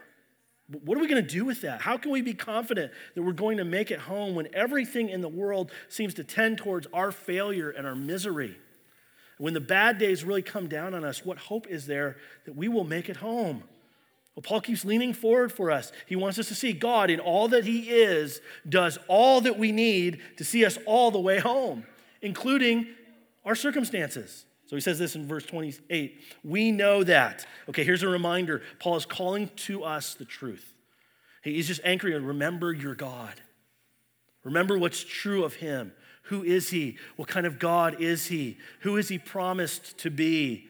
What 0.83 0.97
are 0.97 1.01
we 1.01 1.07
going 1.07 1.23
to 1.23 1.29
do 1.29 1.45
with 1.45 1.61
that? 1.61 1.81
How 1.81 1.97
can 1.97 2.11
we 2.11 2.21
be 2.21 2.33
confident 2.33 2.91
that 3.15 3.21
we're 3.21 3.33
going 3.33 3.57
to 3.57 3.65
make 3.65 3.91
it 3.91 3.99
home 3.99 4.33
when 4.33 4.47
everything 4.53 5.09
in 5.09 5.21
the 5.21 5.29
world 5.29 5.71
seems 5.89 6.13
to 6.15 6.23
tend 6.23 6.57
towards 6.57 6.87
our 6.93 7.11
failure 7.11 7.69
and 7.69 7.85
our 7.85 7.95
misery? 7.95 8.57
When 9.43 9.53
the 9.53 9.59
bad 9.59 9.97
days 9.97 10.23
really 10.23 10.41
come 10.41 10.69
down 10.69 10.93
on 10.93 11.03
us, 11.03 11.25
what 11.25 11.37
hope 11.37 11.67
is 11.67 11.85
there 11.85 12.15
that 12.45 12.55
we 12.55 12.69
will 12.69 12.85
make 12.85 13.09
it 13.09 13.17
home? 13.17 13.61
Well, 14.33 14.41
Paul 14.41 14.61
keeps 14.61 14.85
leaning 14.85 15.11
forward 15.11 15.51
for 15.51 15.69
us. 15.69 15.91
He 16.07 16.15
wants 16.15 16.39
us 16.39 16.47
to 16.47 16.55
see 16.55 16.71
God 16.71 17.09
in 17.09 17.19
all 17.19 17.49
that 17.49 17.65
He 17.65 17.89
is, 17.89 18.39
does 18.69 18.97
all 19.09 19.41
that 19.41 19.59
we 19.59 19.73
need 19.73 20.21
to 20.37 20.45
see 20.45 20.63
us 20.63 20.77
all 20.85 21.11
the 21.11 21.19
way 21.19 21.39
home, 21.39 21.83
including 22.21 22.87
our 23.43 23.53
circumstances. 23.53 24.45
So 24.67 24.77
he 24.77 24.81
says 24.81 24.97
this 24.97 25.13
in 25.13 25.27
verse 25.27 25.45
28 25.45 26.21
We 26.45 26.71
know 26.71 27.03
that. 27.03 27.45
Okay, 27.67 27.83
here's 27.83 28.03
a 28.03 28.07
reminder 28.07 28.61
Paul 28.79 28.95
is 28.95 29.05
calling 29.05 29.49
to 29.57 29.83
us 29.83 30.13
the 30.13 30.23
truth. 30.23 30.73
He's 31.43 31.67
just 31.67 31.81
anchoring, 31.83 32.23
remember 32.23 32.71
your 32.71 32.95
God. 32.95 33.41
Remember 34.45 34.77
what's 34.77 35.03
true 35.03 35.43
of 35.43 35.55
Him. 35.55 35.91
Who 36.23 36.43
is 36.43 36.69
he? 36.69 36.97
What 37.15 37.27
kind 37.27 37.45
of 37.45 37.59
God 37.59 38.01
is 38.01 38.27
he? 38.27 38.57
Who 38.81 38.97
is 38.97 39.09
he 39.09 39.17
promised 39.17 39.97
to 39.99 40.09
be? 40.09 40.67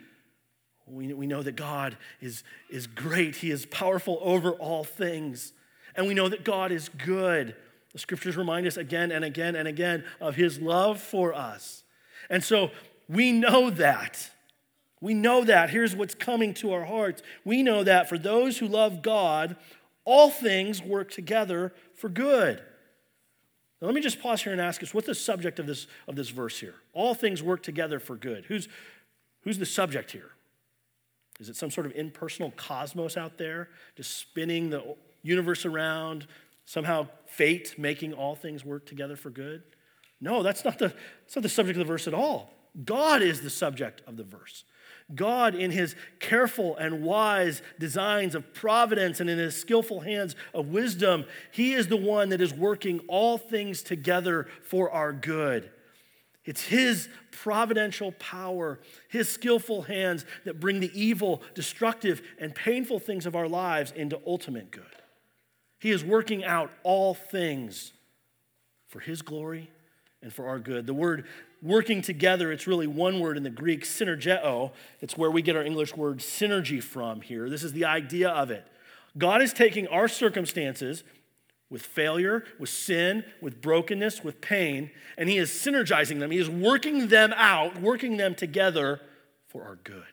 We, 0.87 1.13
we 1.13 1.27
know 1.27 1.43
that 1.43 1.55
God 1.55 1.97
is, 2.21 2.43
is 2.69 2.87
great, 2.87 3.37
he 3.37 3.51
is 3.51 3.65
powerful 3.65 4.19
over 4.21 4.51
all 4.51 4.83
things. 4.83 5.53
And 5.95 6.07
we 6.07 6.13
know 6.13 6.27
that 6.27 6.43
God 6.43 6.71
is 6.71 6.89
good. 6.89 7.55
The 7.93 7.99
scriptures 7.99 8.35
remind 8.35 8.65
us 8.65 8.77
again 8.77 9.11
and 9.11 9.23
again 9.23 9.55
and 9.55 9.67
again 9.67 10.03
of 10.19 10.35
his 10.35 10.59
love 10.59 10.99
for 10.99 11.33
us. 11.33 11.83
And 12.29 12.43
so 12.43 12.71
we 13.07 13.31
know 13.31 13.69
that. 13.69 14.31
We 14.99 15.13
know 15.13 15.43
that. 15.43 15.69
Here's 15.69 15.95
what's 15.95 16.15
coming 16.15 16.53
to 16.55 16.73
our 16.73 16.85
hearts. 16.85 17.21
We 17.45 17.61
know 17.61 17.83
that 17.83 18.09
for 18.09 18.17
those 18.17 18.57
who 18.57 18.67
love 18.67 19.01
God, 19.03 19.55
all 20.05 20.29
things 20.29 20.81
work 20.81 21.11
together 21.11 21.73
for 21.93 22.09
good. 22.09 22.61
Now, 23.83 23.87
let 23.87 23.95
me 23.95 24.01
just 24.01 24.21
pause 24.21 24.41
here 24.41 24.53
and 24.53 24.61
ask 24.61 24.81
us 24.81 24.93
what's 24.93 25.07
the 25.07 25.13
subject 25.13 25.59
of 25.59 25.67
this, 25.67 25.87
of 26.07 26.15
this 26.15 26.29
verse 26.29 26.57
here? 26.57 26.75
All 26.93 27.13
things 27.13 27.43
work 27.43 27.61
together 27.61 27.99
for 27.99 28.15
good. 28.15 28.45
Who's, 28.45 28.69
who's 29.41 29.57
the 29.57 29.65
subject 29.65 30.11
here? 30.11 30.29
Is 31.41 31.49
it 31.49 31.57
some 31.57 31.69
sort 31.69 31.85
of 31.85 31.91
impersonal 31.91 32.51
cosmos 32.51 33.17
out 33.17 33.37
there, 33.37 33.67
just 33.97 34.15
spinning 34.17 34.69
the 34.69 34.95
universe 35.21 35.65
around, 35.65 36.27
somehow 36.63 37.09
fate 37.25 37.75
making 37.77 38.13
all 38.13 38.35
things 38.35 38.63
work 38.63 38.85
together 38.85 39.17
for 39.17 39.29
good? 39.29 39.63
No, 40.21 40.43
that's 40.43 40.63
not 40.63 40.79
the, 40.79 40.93
that's 41.23 41.35
not 41.35 41.41
the 41.41 41.49
subject 41.49 41.77
of 41.77 41.85
the 41.85 41.91
verse 41.91 42.07
at 42.07 42.13
all. 42.13 42.53
God 42.85 43.21
is 43.21 43.41
the 43.41 43.49
subject 43.49 44.01
of 44.07 44.15
the 44.15 44.23
verse. 44.23 44.63
God, 45.13 45.55
in 45.55 45.71
his 45.71 45.95
careful 46.19 46.75
and 46.77 47.03
wise 47.03 47.61
designs 47.79 48.35
of 48.35 48.53
providence 48.53 49.19
and 49.19 49.29
in 49.29 49.37
his 49.37 49.59
skillful 49.59 50.01
hands 50.01 50.35
of 50.53 50.67
wisdom, 50.67 51.25
he 51.51 51.73
is 51.73 51.87
the 51.87 51.97
one 51.97 52.29
that 52.29 52.41
is 52.41 52.53
working 52.53 52.99
all 53.07 53.37
things 53.37 53.81
together 53.81 54.47
for 54.63 54.89
our 54.89 55.13
good. 55.13 55.69
It's 56.45 56.63
his 56.63 57.07
providential 57.31 58.11
power, 58.13 58.79
his 59.07 59.29
skillful 59.29 59.83
hands 59.83 60.25
that 60.45 60.59
bring 60.59 60.79
the 60.79 60.91
evil, 60.99 61.41
destructive, 61.53 62.21
and 62.39 62.53
painful 62.53 62.99
things 62.99 63.25
of 63.25 63.35
our 63.35 63.47
lives 63.47 63.91
into 63.91 64.19
ultimate 64.27 64.71
good. 64.71 64.83
He 65.79 65.91
is 65.91 66.03
working 66.03 66.43
out 66.43 66.71
all 66.83 67.13
things 67.13 67.93
for 68.87 68.99
his 68.99 69.21
glory 69.21 69.69
and 70.21 70.33
for 70.33 70.47
our 70.47 70.59
good. 70.59 70.85
The 70.85 70.93
word 70.93 71.25
working 71.63 72.01
together, 72.01 72.51
it's 72.51 72.67
really 72.67 72.87
one 72.87 73.19
word 73.19 73.37
in 73.37 73.43
the 73.43 73.49
Greek, 73.49 73.85
synergeo. 73.85 74.71
It's 75.01 75.17
where 75.17 75.31
we 75.31 75.41
get 75.41 75.55
our 75.55 75.63
English 75.63 75.95
word 75.95 76.19
synergy 76.19 76.83
from 76.83 77.21
here. 77.21 77.49
This 77.49 77.63
is 77.63 77.71
the 77.71 77.85
idea 77.85 78.29
of 78.29 78.51
it. 78.51 78.67
God 79.17 79.41
is 79.41 79.53
taking 79.53 79.87
our 79.87 80.07
circumstances 80.07 81.03
with 81.69 81.81
failure, 81.81 82.43
with 82.59 82.69
sin, 82.69 83.23
with 83.41 83.61
brokenness, 83.61 84.23
with 84.23 84.41
pain, 84.41 84.91
and 85.17 85.29
He 85.29 85.37
is 85.37 85.49
synergizing 85.49 86.19
them. 86.19 86.29
He 86.29 86.37
is 86.37 86.49
working 86.49 87.07
them 87.07 87.33
out, 87.35 87.79
working 87.81 88.17
them 88.17 88.35
together 88.35 89.01
for 89.47 89.63
our 89.63 89.77
good. 89.77 90.03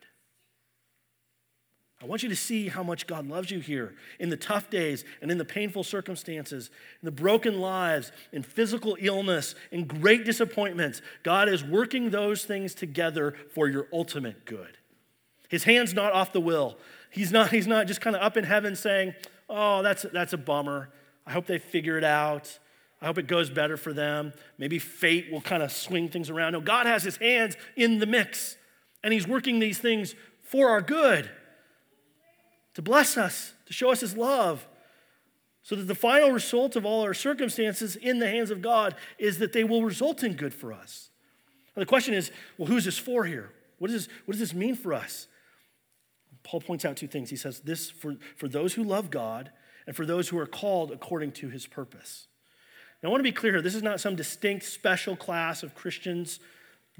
I 2.01 2.05
want 2.07 2.23
you 2.23 2.29
to 2.29 2.35
see 2.35 2.67
how 2.67 2.81
much 2.81 3.05
God 3.05 3.27
loves 3.27 3.51
you 3.51 3.59
here 3.59 3.93
in 4.19 4.29
the 4.29 4.37
tough 4.37 4.71
days 4.71 5.05
and 5.21 5.29
in 5.29 5.37
the 5.37 5.45
painful 5.45 5.83
circumstances, 5.83 6.71
in 7.01 7.05
the 7.05 7.11
broken 7.11 7.59
lives, 7.59 8.11
in 8.31 8.41
physical 8.41 8.97
illness, 8.99 9.53
in 9.71 9.85
great 9.85 10.25
disappointments. 10.25 11.01
God 11.21 11.47
is 11.47 11.63
working 11.63 12.09
those 12.09 12.43
things 12.43 12.73
together 12.73 13.35
for 13.53 13.67
your 13.67 13.87
ultimate 13.93 14.45
good. 14.45 14.77
His 15.47 15.65
hand's 15.65 15.93
not 15.93 16.13
off 16.13 16.33
the 16.33 16.41
will. 16.41 16.77
He's 17.11 17.31
not, 17.31 17.51
he's 17.51 17.67
not 17.67 17.85
just 17.85 18.01
kind 18.01 18.15
of 18.15 18.21
up 18.23 18.35
in 18.35 18.45
heaven 18.45 18.75
saying, 18.75 19.13
Oh, 19.47 19.83
that's, 19.83 20.03
that's 20.13 20.33
a 20.33 20.37
bummer. 20.37 20.89
I 21.27 21.31
hope 21.33 21.45
they 21.45 21.59
figure 21.59 21.97
it 21.97 22.05
out. 22.05 22.57
I 23.01 23.05
hope 23.05 23.17
it 23.17 23.27
goes 23.27 23.49
better 23.49 23.77
for 23.77 23.93
them. 23.93 24.31
Maybe 24.57 24.79
fate 24.79 25.31
will 25.31 25.41
kind 25.41 25.61
of 25.61 25.71
swing 25.71 26.07
things 26.07 26.29
around. 26.29 26.53
No, 26.53 26.61
God 26.61 26.85
has 26.85 27.03
his 27.03 27.17
hands 27.17 27.57
in 27.75 27.99
the 27.99 28.05
mix, 28.05 28.55
and 29.03 29.13
he's 29.13 29.27
working 29.27 29.59
these 29.59 29.77
things 29.77 30.15
for 30.41 30.69
our 30.69 30.81
good. 30.81 31.29
To 32.73 32.81
bless 32.81 33.17
us, 33.17 33.53
to 33.65 33.73
show 33.73 33.91
us 33.91 34.01
his 34.01 34.15
love. 34.15 34.67
So 35.63 35.75
that 35.75 35.83
the 35.83 35.95
final 35.95 36.31
result 36.31 36.75
of 36.75 36.85
all 36.85 37.03
our 37.03 37.13
circumstances 37.13 37.95
in 37.95 38.17
the 38.17 38.27
hands 38.27 38.49
of 38.49 38.63
God 38.63 38.95
is 39.19 39.37
that 39.37 39.53
they 39.53 39.63
will 39.63 39.83
result 39.83 40.23
in 40.23 40.33
good 40.33 40.55
for 40.55 40.73
us. 40.73 41.09
And 41.75 41.81
the 41.81 41.87
question 41.87 42.13
is 42.13 42.31
well, 42.57 42.67
who's 42.67 42.85
this 42.85 42.97
for 42.97 43.25
here? 43.25 43.51
What, 43.77 43.91
is 43.91 44.07
this, 44.07 44.15
what 44.25 44.33
does 44.33 44.39
this 44.39 44.53
mean 44.53 44.75
for 44.75 44.93
us? 44.93 45.27
Paul 46.43 46.61
points 46.61 46.85
out 46.85 46.97
two 46.97 47.07
things. 47.07 47.29
He 47.29 47.35
says, 47.35 47.59
This 47.59 47.89
for, 47.89 48.15
for 48.35 48.47
those 48.47 48.73
who 48.73 48.83
love 48.83 49.11
God 49.11 49.51
and 49.85 49.95
for 49.95 50.05
those 50.05 50.29
who 50.29 50.37
are 50.39 50.47
called 50.47 50.91
according 50.91 51.33
to 51.33 51.49
his 51.49 51.67
purpose. 51.67 52.27
Now, 53.01 53.09
I 53.09 53.11
want 53.11 53.19
to 53.19 53.23
be 53.23 53.31
clear 53.31 53.53
here 53.53 53.61
this 53.61 53.75
is 53.75 53.83
not 53.83 53.99
some 53.99 54.15
distinct 54.15 54.65
special 54.65 55.15
class 55.15 55.63
of 55.63 55.75
Christians 55.75 56.39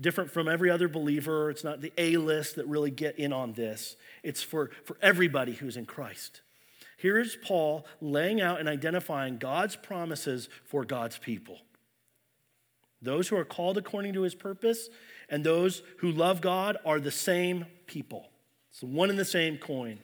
different 0.01 0.31
from 0.31 0.47
every 0.47 0.69
other 0.69 0.87
believer. 0.87 1.49
It's 1.49 1.63
not 1.63 1.81
the 1.81 1.93
A 1.97 2.17
list 2.17 2.55
that 2.55 2.67
really 2.67 2.91
get 2.91 3.17
in 3.17 3.31
on 3.31 3.53
this, 3.53 3.95
it's 4.23 4.41
for, 4.43 4.71
for 4.83 4.97
everybody 5.01 5.53
who's 5.53 5.77
in 5.77 5.85
Christ. 5.85 6.41
Here 6.97 7.17
is 7.17 7.35
Paul 7.43 7.85
laying 7.99 8.41
out 8.41 8.59
and 8.59 8.69
identifying 8.69 9.37
God's 9.37 9.75
promises 9.75 10.49
for 10.65 10.85
God's 10.85 11.17
people. 11.17 11.57
Those 13.01 13.27
who 13.27 13.37
are 13.37 13.45
called 13.45 13.79
according 13.79 14.13
to 14.13 14.21
his 14.21 14.35
purpose 14.35 14.89
and 15.27 15.43
those 15.43 15.81
who 15.97 16.11
love 16.11 16.41
God 16.41 16.77
are 16.85 16.99
the 16.99 17.09
same 17.09 17.65
people. 17.87 18.29
It's 18.69 18.83
one 18.83 19.09
and 19.09 19.17
the 19.17 19.25
same 19.25 19.57
coin. 19.57 19.99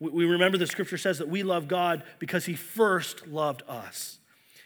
We 0.00 0.26
remember 0.26 0.58
the 0.58 0.66
scripture 0.66 0.98
says 0.98 1.18
that 1.18 1.28
we 1.28 1.42
love 1.42 1.66
God 1.66 2.04
because 2.18 2.44
he 2.44 2.54
first 2.54 3.26
loved 3.26 3.62
us. 3.66 4.17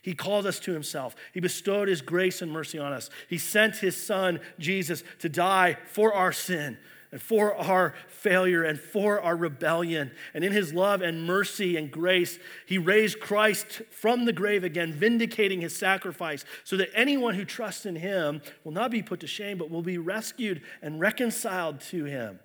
He 0.02 0.14
called 0.14 0.46
us 0.46 0.58
to 0.60 0.72
himself. 0.72 1.14
He 1.32 1.40
bestowed 1.40 1.88
his 1.88 2.02
grace 2.02 2.42
and 2.42 2.50
mercy 2.50 2.78
on 2.78 2.92
us. 2.92 3.08
He 3.28 3.38
sent 3.38 3.76
his 3.76 3.96
son, 3.96 4.40
Jesus, 4.58 5.04
to 5.20 5.28
die 5.28 5.78
for 5.86 6.12
our 6.12 6.32
sin 6.32 6.76
and 7.12 7.22
for 7.22 7.54
our 7.54 7.94
failure 8.08 8.64
and 8.64 8.80
for 8.80 9.20
our 9.20 9.36
rebellion. 9.36 10.10
And 10.34 10.42
in 10.42 10.52
his 10.52 10.72
love 10.72 11.02
and 11.02 11.24
mercy 11.24 11.76
and 11.76 11.90
grace, 11.90 12.38
he 12.66 12.78
raised 12.78 13.20
Christ 13.20 13.82
from 13.90 14.24
the 14.24 14.32
grave 14.32 14.64
again, 14.64 14.92
vindicating 14.92 15.60
his 15.60 15.76
sacrifice, 15.76 16.44
so 16.64 16.76
that 16.78 16.88
anyone 16.94 17.34
who 17.34 17.44
trusts 17.44 17.86
in 17.86 17.96
him 17.96 18.40
will 18.64 18.72
not 18.72 18.90
be 18.90 19.02
put 19.02 19.20
to 19.20 19.26
shame, 19.26 19.58
but 19.58 19.70
will 19.70 19.82
be 19.82 19.98
rescued 19.98 20.62
and 20.80 20.98
reconciled 20.98 21.80
to 21.82 22.04
him. 22.04 22.40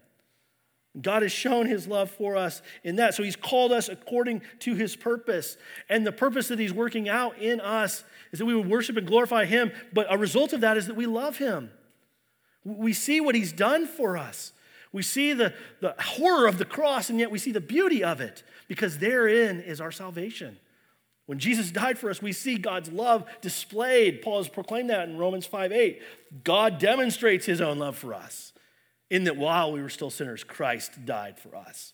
God 1.01 1.21
has 1.21 1.31
shown 1.31 1.67
his 1.67 1.87
love 1.87 2.09
for 2.09 2.35
us 2.35 2.61
in 2.83 2.95
that. 2.95 3.13
So 3.13 3.23
he's 3.23 3.35
called 3.35 3.71
us 3.71 3.89
according 3.89 4.41
to 4.59 4.75
his 4.75 4.95
purpose. 4.95 5.57
And 5.89 6.05
the 6.05 6.11
purpose 6.11 6.47
that 6.47 6.59
he's 6.59 6.73
working 6.73 7.07
out 7.07 7.37
in 7.37 7.59
us 7.61 8.03
is 8.31 8.39
that 8.39 8.45
we 8.45 8.55
would 8.55 8.69
worship 8.69 8.97
and 8.97 9.05
glorify 9.05 9.45
him. 9.45 9.71
But 9.93 10.07
a 10.09 10.17
result 10.17 10.53
of 10.53 10.61
that 10.61 10.77
is 10.77 10.87
that 10.87 10.95
we 10.95 11.05
love 11.05 11.37
him. 11.37 11.71
We 12.63 12.93
see 12.93 13.21
what 13.21 13.35
he's 13.35 13.53
done 13.53 13.85
for 13.85 14.17
us. 14.17 14.53
We 14.91 15.03
see 15.03 15.33
the, 15.33 15.53
the 15.81 15.95
horror 15.99 16.47
of 16.47 16.57
the 16.57 16.65
cross, 16.65 17.09
and 17.09 17.19
yet 17.19 17.29
we 17.29 17.39
see 17.39 17.51
the 17.51 17.61
beauty 17.61 18.03
of 18.03 18.19
it 18.19 18.43
because 18.67 18.97
therein 18.97 19.59
is 19.59 19.79
our 19.79 19.91
salvation. 19.91 20.57
When 21.27 21.39
Jesus 21.39 21.71
died 21.71 21.99
for 21.99 22.09
us, 22.09 22.21
we 22.21 22.31
see 22.31 22.57
God's 22.57 22.89
love 22.89 23.25
displayed. 23.41 24.21
Paul 24.21 24.37
has 24.37 24.47
proclaimed 24.47 24.89
that 24.89 25.09
in 25.09 25.17
Romans 25.17 25.45
5 25.45 25.71
8. 25.71 26.01
God 26.43 26.79
demonstrates 26.79 27.45
his 27.45 27.61
own 27.61 27.79
love 27.79 27.97
for 27.97 28.13
us 28.13 28.53
in 29.09 29.23
that 29.25 29.37
while 29.37 29.71
we 29.71 29.81
were 29.81 29.89
still 29.89 30.09
sinners, 30.09 30.43
Christ 30.43 31.05
died 31.05 31.39
for 31.39 31.55
us. 31.55 31.93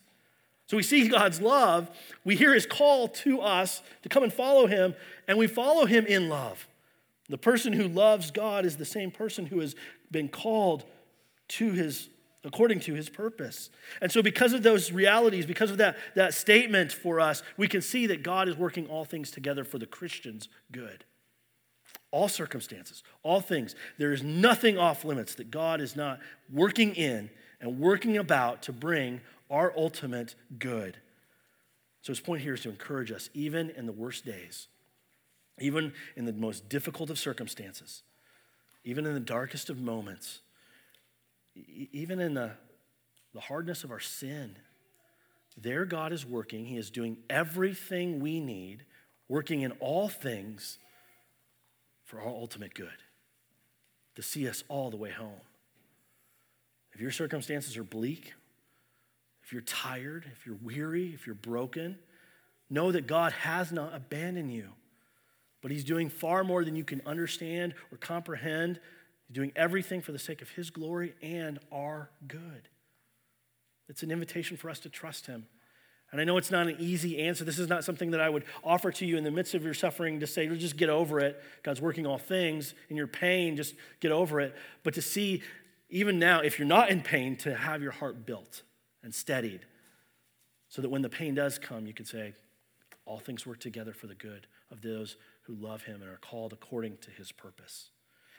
So 0.67 0.77
we 0.77 0.83
see 0.83 1.07
God's 1.07 1.41
love, 1.41 1.91
we 2.23 2.35
hear 2.35 2.53
his 2.53 2.65
call 2.65 3.07
to 3.09 3.41
us 3.41 3.81
to 4.01 4.09
come 4.09 4.23
and 4.23 4.33
follow 4.33 4.65
him, 4.65 4.95
and 5.27 5.37
we 5.37 5.47
follow 5.47 5.85
him 5.85 6.05
in 6.05 6.29
love. 6.29 6.67
The 7.29 7.37
person 7.37 7.73
who 7.73 7.87
loves 7.87 8.31
God 8.31 8.65
is 8.65 8.77
the 8.77 8.85
same 8.85 9.11
person 9.11 9.45
who 9.45 9.59
has 9.59 9.75
been 10.11 10.29
called 10.29 10.83
to 11.49 11.71
his 11.71 12.09
according 12.45 12.81
to 12.81 12.93
his 12.93 13.09
purpose. 13.09 13.69
And 14.01 14.11
so, 14.11 14.21
because 14.21 14.53
of 14.53 14.63
those 14.63 14.91
realities, 14.91 15.45
because 15.45 15.71
of 15.71 15.77
that, 15.77 15.97
that 16.15 16.33
statement 16.33 16.91
for 16.91 17.19
us, 17.19 17.41
we 17.57 17.67
can 17.67 17.81
see 17.81 18.07
that 18.07 18.23
God 18.23 18.49
is 18.49 18.57
working 18.57 18.87
all 18.87 19.05
things 19.05 19.31
together 19.31 19.63
for 19.63 19.77
the 19.77 19.85
Christian's 19.85 20.49
good. 20.71 21.05
All 22.13 22.29
circumstances, 22.29 23.03
all 23.23 23.41
things. 23.41 23.75
There 23.97 24.13
is 24.13 24.23
nothing 24.23 24.77
off 24.77 25.03
limits 25.03 25.35
that 25.35 25.51
God 25.51 25.81
is 25.81 25.95
not 25.95 26.19
working 26.51 26.95
in 26.95 27.29
and 27.59 27.79
working 27.79 28.17
about 28.17 28.61
to 28.63 28.71
bring 28.71 29.19
our 29.49 29.73
ultimate 29.75 30.35
good. 30.59 30.97
So, 32.01 32.11
his 32.11 32.19
point 32.19 32.41
here 32.41 32.53
is 32.53 32.61
to 32.61 32.69
encourage 32.69 33.11
us, 33.11 33.29
even 33.33 33.69
in 33.71 33.85
the 33.85 33.91
worst 33.91 34.25
days, 34.25 34.67
even 35.59 35.93
in 36.15 36.25
the 36.25 36.33
most 36.33 36.69
difficult 36.69 37.09
of 37.09 37.17
circumstances, 37.17 38.03
even 38.83 39.05
in 39.05 39.13
the 39.13 39.19
darkest 39.19 39.69
of 39.69 39.81
moments 39.81 40.41
even 41.55 42.19
in 42.19 42.33
the, 42.33 42.51
the 43.33 43.39
hardness 43.39 43.83
of 43.83 43.91
our 43.91 43.99
sin, 43.99 44.55
there 45.57 45.85
God 45.85 46.11
is 46.11 46.25
working. 46.25 46.65
He 46.65 46.77
is 46.77 46.89
doing 46.89 47.17
everything 47.29 48.19
we 48.19 48.39
need, 48.39 48.85
working 49.27 49.61
in 49.61 49.71
all 49.73 50.09
things 50.09 50.79
for 52.13 52.21
our 52.21 52.27
ultimate 52.27 52.75
good, 52.75 52.87
to 54.15 54.21
see 54.21 54.47
us 54.47 54.63
all 54.67 54.91
the 54.91 54.97
way 54.97 55.09
home. 55.09 55.41
If 56.93 57.01
your 57.01 57.09
circumstances 57.09 57.75
are 57.75 57.83
bleak, 57.83 58.33
if 59.43 59.51
you're 59.51 59.63
tired, 59.63 60.25
if 60.31 60.45
you're 60.45 60.59
weary, 60.61 61.11
if 61.15 61.25
you're 61.25 61.33
broken, 61.33 61.97
know 62.69 62.91
that 62.91 63.07
God 63.07 63.31
has 63.33 63.71
not 63.71 63.95
abandoned 63.95 64.53
you, 64.53 64.69
but 65.63 65.71
He's 65.71 65.83
doing 65.83 66.07
far 66.09 66.43
more 66.43 66.63
than 66.63 66.75
you 66.75 66.83
can 66.83 67.01
understand 67.03 67.73
or 67.91 67.97
comprehend 67.97 68.79
He's 69.27 69.35
doing 69.35 69.51
everything 69.55 70.01
for 70.01 70.11
the 70.11 70.19
sake 70.19 70.43
of 70.43 70.51
His 70.51 70.69
glory 70.69 71.15
and 71.23 71.57
our 71.71 72.11
good. 72.27 72.69
It's 73.89 74.03
an 74.03 74.11
invitation 74.11 74.55
for 74.55 74.69
us 74.69 74.77
to 74.81 74.89
trust 74.89 75.25
Him. 75.25 75.47
And 76.13 76.21
I 76.21 76.25
know 76.25 76.37
it's 76.37 76.51
not 76.51 76.67
an 76.67 76.75
easy 76.77 77.19
answer. 77.19 77.43
This 77.43 77.57
is 77.57 77.67
not 77.67 77.83
something 77.83 78.11
that 78.11 78.21
I 78.21 78.29
would 78.29 78.45
offer 78.63 78.91
to 78.91 79.05
you 79.05 79.17
in 79.17 79.23
the 79.23 79.31
midst 79.31 79.55
of 79.55 79.63
your 79.63 79.73
suffering 79.73 80.19
to 80.19 80.27
say, 80.27 80.47
just 80.55 80.77
get 80.77 80.87
over 80.87 81.19
it. 81.19 81.43
God's 81.63 81.81
working 81.81 82.05
all 82.05 82.19
things. 82.19 82.75
In 82.89 82.95
your 82.95 83.07
pain, 83.07 83.57
just 83.57 83.73
get 83.99 84.11
over 84.11 84.39
it. 84.39 84.55
But 84.83 84.93
to 84.93 85.01
see, 85.01 85.41
even 85.89 86.19
now, 86.19 86.41
if 86.41 86.59
you're 86.59 86.67
not 86.67 86.89
in 86.89 87.01
pain, 87.01 87.35
to 87.37 87.55
have 87.55 87.81
your 87.81 87.93
heart 87.93 88.27
built 88.27 88.61
and 89.01 89.13
steadied 89.13 89.61
so 90.69 90.83
that 90.83 90.89
when 90.89 91.01
the 91.01 91.09
pain 91.09 91.33
does 91.33 91.57
come, 91.57 91.87
you 91.87 91.93
can 91.93 92.05
say, 92.05 92.33
all 93.05 93.17
things 93.17 93.47
work 93.47 93.59
together 93.59 93.91
for 93.91 94.05
the 94.05 94.13
good 94.13 94.45
of 94.71 94.83
those 94.83 95.17
who 95.43 95.55
love 95.55 95.81
Him 95.81 96.03
and 96.03 96.11
are 96.11 96.17
called 96.17 96.53
according 96.53 96.97
to 96.97 97.09
His 97.09 97.31
purpose. 97.31 97.89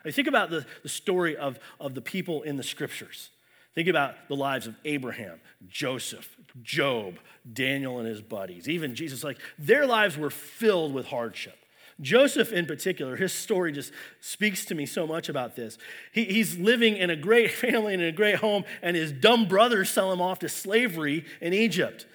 I 0.05 0.13
think 0.13 0.29
about 0.29 0.51
the, 0.51 0.65
the 0.85 0.89
story 0.89 1.37
of, 1.37 1.59
of 1.81 1.95
the 1.95 2.01
people 2.01 2.43
in 2.43 2.57
the 2.57 2.63
scriptures. 2.63 3.31
Think 3.75 3.89
about 3.89 4.15
the 4.29 4.37
lives 4.37 4.67
of 4.67 4.77
Abraham, 4.85 5.41
Joseph, 5.69 6.37
Job, 6.63 7.19
Daniel 7.51 7.99
and 7.99 8.07
his 8.07 8.21
buddies, 8.21 8.69
even 8.69 8.95
Jesus. 8.95 9.25
Like 9.25 9.39
their 9.59 9.87
lives 9.87 10.17
were 10.17 10.31
filled 10.31 10.95
with 10.95 11.07
hardship. 11.07 11.57
Joseph, 12.01 12.53
in 12.53 12.67
particular, 12.67 13.17
his 13.17 13.33
story 13.33 13.73
just 13.73 13.93
speaks 14.21 14.65
to 14.67 14.75
me 14.75 14.85
so 14.85 15.07
much 15.07 15.29
about 15.29 15.55
this. 15.55 15.79
He, 16.13 16.25
he's 16.25 16.59
living 16.59 16.97
in 16.97 17.11
a 17.11 17.17
great 17.17 17.51
family 17.53 17.95
and 17.95 18.03
in 18.03 18.09
a 18.09 18.13
great 18.13 18.37
home, 18.37 18.65
and 18.83 18.97
his 18.97 19.13
dumb 19.13 19.47
brothers 19.47 19.91
sell 19.91 20.13
him 20.13 20.21
off 20.21 20.41
to 20.41 20.49
slavery 20.49 21.25
in 21.41 21.53
Egypt. 21.53 22.07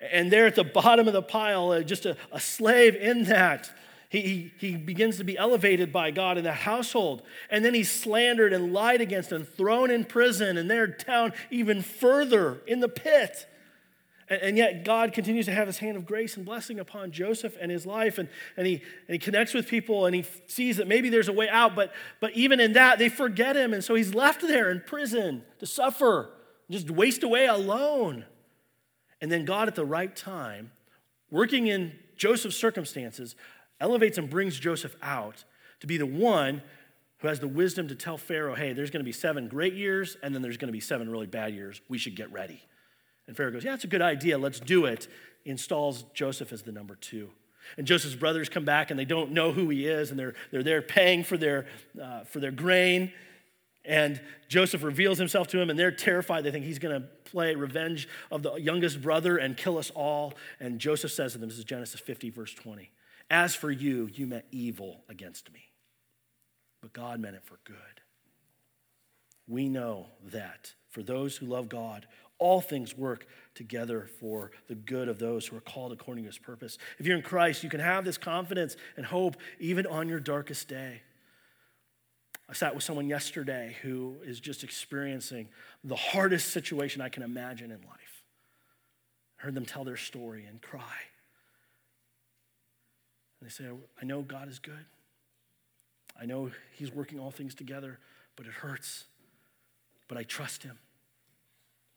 And 0.00 0.30
there 0.30 0.46
at 0.46 0.54
the 0.54 0.64
bottom 0.64 1.06
of 1.06 1.12
the 1.12 1.22
pile, 1.22 1.72
uh, 1.72 1.82
just 1.82 2.06
a, 2.06 2.16
a 2.32 2.40
slave 2.40 2.96
in 2.96 3.24
that, 3.24 3.70
he, 4.10 4.20
he, 4.20 4.52
he 4.58 4.76
begins 4.76 5.18
to 5.18 5.24
be 5.24 5.38
elevated 5.38 5.92
by 5.92 6.10
God 6.10 6.36
in 6.36 6.42
that 6.42 6.54
household. 6.54 7.22
And 7.48 7.64
then 7.64 7.74
he's 7.74 7.88
slandered 7.88 8.52
and 8.52 8.72
lied 8.72 9.00
against 9.00 9.30
and 9.30 9.48
thrown 9.48 9.88
in 9.88 10.04
prison, 10.04 10.58
and 10.58 10.68
they're 10.68 10.88
down 10.88 11.32
even 11.48 11.80
further 11.80 12.60
in 12.66 12.80
the 12.80 12.88
pit. 12.88 13.46
And, 14.28 14.42
and 14.42 14.56
yet, 14.56 14.84
God 14.84 15.12
continues 15.12 15.46
to 15.46 15.52
have 15.52 15.68
his 15.68 15.78
hand 15.78 15.96
of 15.96 16.06
grace 16.06 16.36
and 16.36 16.44
blessing 16.44 16.80
upon 16.80 17.12
Joseph 17.12 17.56
and 17.60 17.70
his 17.70 17.86
life. 17.86 18.18
And, 18.18 18.28
and, 18.56 18.66
he, 18.66 18.82
and 19.06 19.12
he 19.14 19.18
connects 19.18 19.54
with 19.54 19.68
people 19.68 20.06
and 20.06 20.14
he 20.14 20.24
sees 20.48 20.78
that 20.78 20.88
maybe 20.88 21.08
there's 21.08 21.28
a 21.28 21.32
way 21.32 21.48
out, 21.48 21.76
but, 21.76 21.92
but 22.18 22.32
even 22.32 22.58
in 22.58 22.72
that, 22.72 22.98
they 22.98 23.08
forget 23.08 23.56
him. 23.56 23.72
And 23.72 23.84
so 23.84 23.94
he's 23.94 24.12
left 24.12 24.40
there 24.42 24.72
in 24.72 24.82
prison 24.84 25.44
to 25.60 25.66
suffer, 25.66 26.30
just 26.68 26.90
waste 26.90 27.22
away 27.22 27.46
alone. 27.46 28.24
And 29.20 29.30
then 29.30 29.44
God, 29.44 29.68
at 29.68 29.76
the 29.76 29.84
right 29.84 30.14
time, 30.16 30.72
working 31.30 31.68
in 31.68 31.92
Joseph's 32.16 32.56
circumstances, 32.56 33.36
elevates 33.80 34.18
and 34.18 34.28
brings 34.28 34.58
Joseph 34.58 34.96
out 35.02 35.44
to 35.80 35.86
be 35.86 35.96
the 35.96 36.06
one 36.06 36.62
who 37.18 37.28
has 37.28 37.40
the 37.40 37.48
wisdom 37.48 37.88
to 37.88 37.94
tell 37.94 38.16
Pharaoh, 38.16 38.54
hey, 38.54 38.72
there's 38.72 38.90
going 38.90 39.00
to 39.00 39.04
be 39.04 39.12
seven 39.12 39.48
great 39.48 39.74
years, 39.74 40.16
and 40.22 40.34
then 40.34 40.42
there's 40.42 40.56
going 40.56 40.68
to 40.68 40.72
be 40.72 40.80
seven 40.80 41.10
really 41.10 41.26
bad 41.26 41.54
years. 41.54 41.80
We 41.88 41.98
should 41.98 42.16
get 42.16 42.32
ready. 42.32 42.62
And 43.26 43.36
Pharaoh 43.36 43.52
goes, 43.52 43.64
yeah, 43.64 43.72
that's 43.72 43.84
a 43.84 43.88
good 43.88 44.02
idea. 44.02 44.38
Let's 44.38 44.58
do 44.58 44.86
it. 44.86 45.06
Installs 45.44 46.04
Joseph 46.14 46.52
as 46.52 46.62
the 46.62 46.72
number 46.72 46.96
two. 46.96 47.30
And 47.76 47.86
Joseph's 47.86 48.14
brothers 48.14 48.48
come 48.48 48.64
back 48.64 48.90
and 48.90 48.98
they 48.98 49.04
don't 49.04 49.32
know 49.32 49.52
who 49.52 49.68
he 49.68 49.86
is, 49.86 50.10
and 50.10 50.18
they're, 50.18 50.34
they're 50.50 50.62
there 50.62 50.82
paying 50.82 51.22
for 51.22 51.36
their, 51.36 51.66
uh, 52.00 52.24
for 52.24 52.40
their 52.40 52.50
grain. 52.50 53.12
And 53.84 54.20
Joseph 54.48 54.82
reveals 54.82 55.18
himself 55.18 55.46
to 55.48 55.60
him, 55.60 55.70
and 55.70 55.78
they're 55.78 55.90
terrified. 55.90 56.44
They 56.44 56.50
think 56.50 56.64
he's 56.64 56.78
going 56.78 57.00
to 57.00 57.06
play 57.30 57.54
revenge 57.54 58.08
of 58.30 58.42
the 58.42 58.54
youngest 58.56 59.00
brother 59.00 59.36
and 59.36 59.56
kill 59.56 59.78
us 59.78 59.90
all. 59.90 60.34
And 60.58 60.78
Joseph 60.78 61.12
says 61.12 61.32
to 61.32 61.38
them, 61.38 61.48
this 61.48 61.58
is 61.58 61.64
Genesis 61.64 62.00
50, 62.00 62.30
verse 62.30 62.52
20. 62.54 62.90
As 63.30 63.54
for 63.54 63.70
you, 63.70 64.10
you 64.12 64.26
meant 64.26 64.44
evil 64.50 65.04
against 65.08 65.52
me, 65.52 65.70
but 66.82 66.92
God 66.92 67.20
meant 67.20 67.36
it 67.36 67.44
for 67.44 67.60
good. 67.64 67.76
We 69.46 69.68
know 69.68 70.06
that 70.32 70.74
for 70.88 71.02
those 71.02 71.36
who 71.36 71.46
love 71.46 71.68
God, 71.68 72.06
all 72.38 72.60
things 72.60 72.96
work 72.96 73.26
together 73.54 74.08
for 74.18 74.50
the 74.66 74.74
good 74.74 75.08
of 75.08 75.18
those 75.18 75.46
who 75.46 75.56
are 75.56 75.60
called 75.60 75.92
according 75.92 76.24
to 76.24 76.28
his 76.28 76.38
purpose. 76.38 76.78
If 76.98 77.06
you're 77.06 77.16
in 77.16 77.22
Christ, 77.22 77.62
you 77.62 77.70
can 77.70 77.80
have 77.80 78.04
this 78.04 78.18
confidence 78.18 78.76
and 78.96 79.06
hope 79.06 79.36
even 79.60 79.86
on 79.86 80.08
your 80.08 80.20
darkest 80.20 80.66
day. 80.66 81.02
I 82.48 82.52
sat 82.52 82.74
with 82.74 82.82
someone 82.82 83.08
yesterday 83.08 83.76
who 83.82 84.16
is 84.24 84.40
just 84.40 84.64
experiencing 84.64 85.48
the 85.84 85.94
hardest 85.94 86.48
situation 86.48 87.00
I 87.00 87.08
can 87.08 87.22
imagine 87.22 87.70
in 87.70 87.80
life. 87.82 88.24
I 89.38 89.44
heard 89.44 89.54
them 89.54 89.66
tell 89.66 89.84
their 89.84 89.96
story 89.96 90.46
and 90.46 90.60
cry. 90.60 90.82
And 93.40 93.48
they 93.48 93.52
say, 93.52 93.64
I 94.00 94.04
know 94.04 94.22
God 94.22 94.48
is 94.48 94.58
good. 94.58 94.84
I 96.20 96.26
know 96.26 96.50
He's 96.72 96.92
working 96.92 97.18
all 97.18 97.30
things 97.30 97.54
together, 97.54 97.98
but 98.36 98.46
it 98.46 98.52
hurts. 98.52 99.04
But 100.08 100.18
I 100.18 100.22
trust 100.22 100.62
Him. 100.62 100.78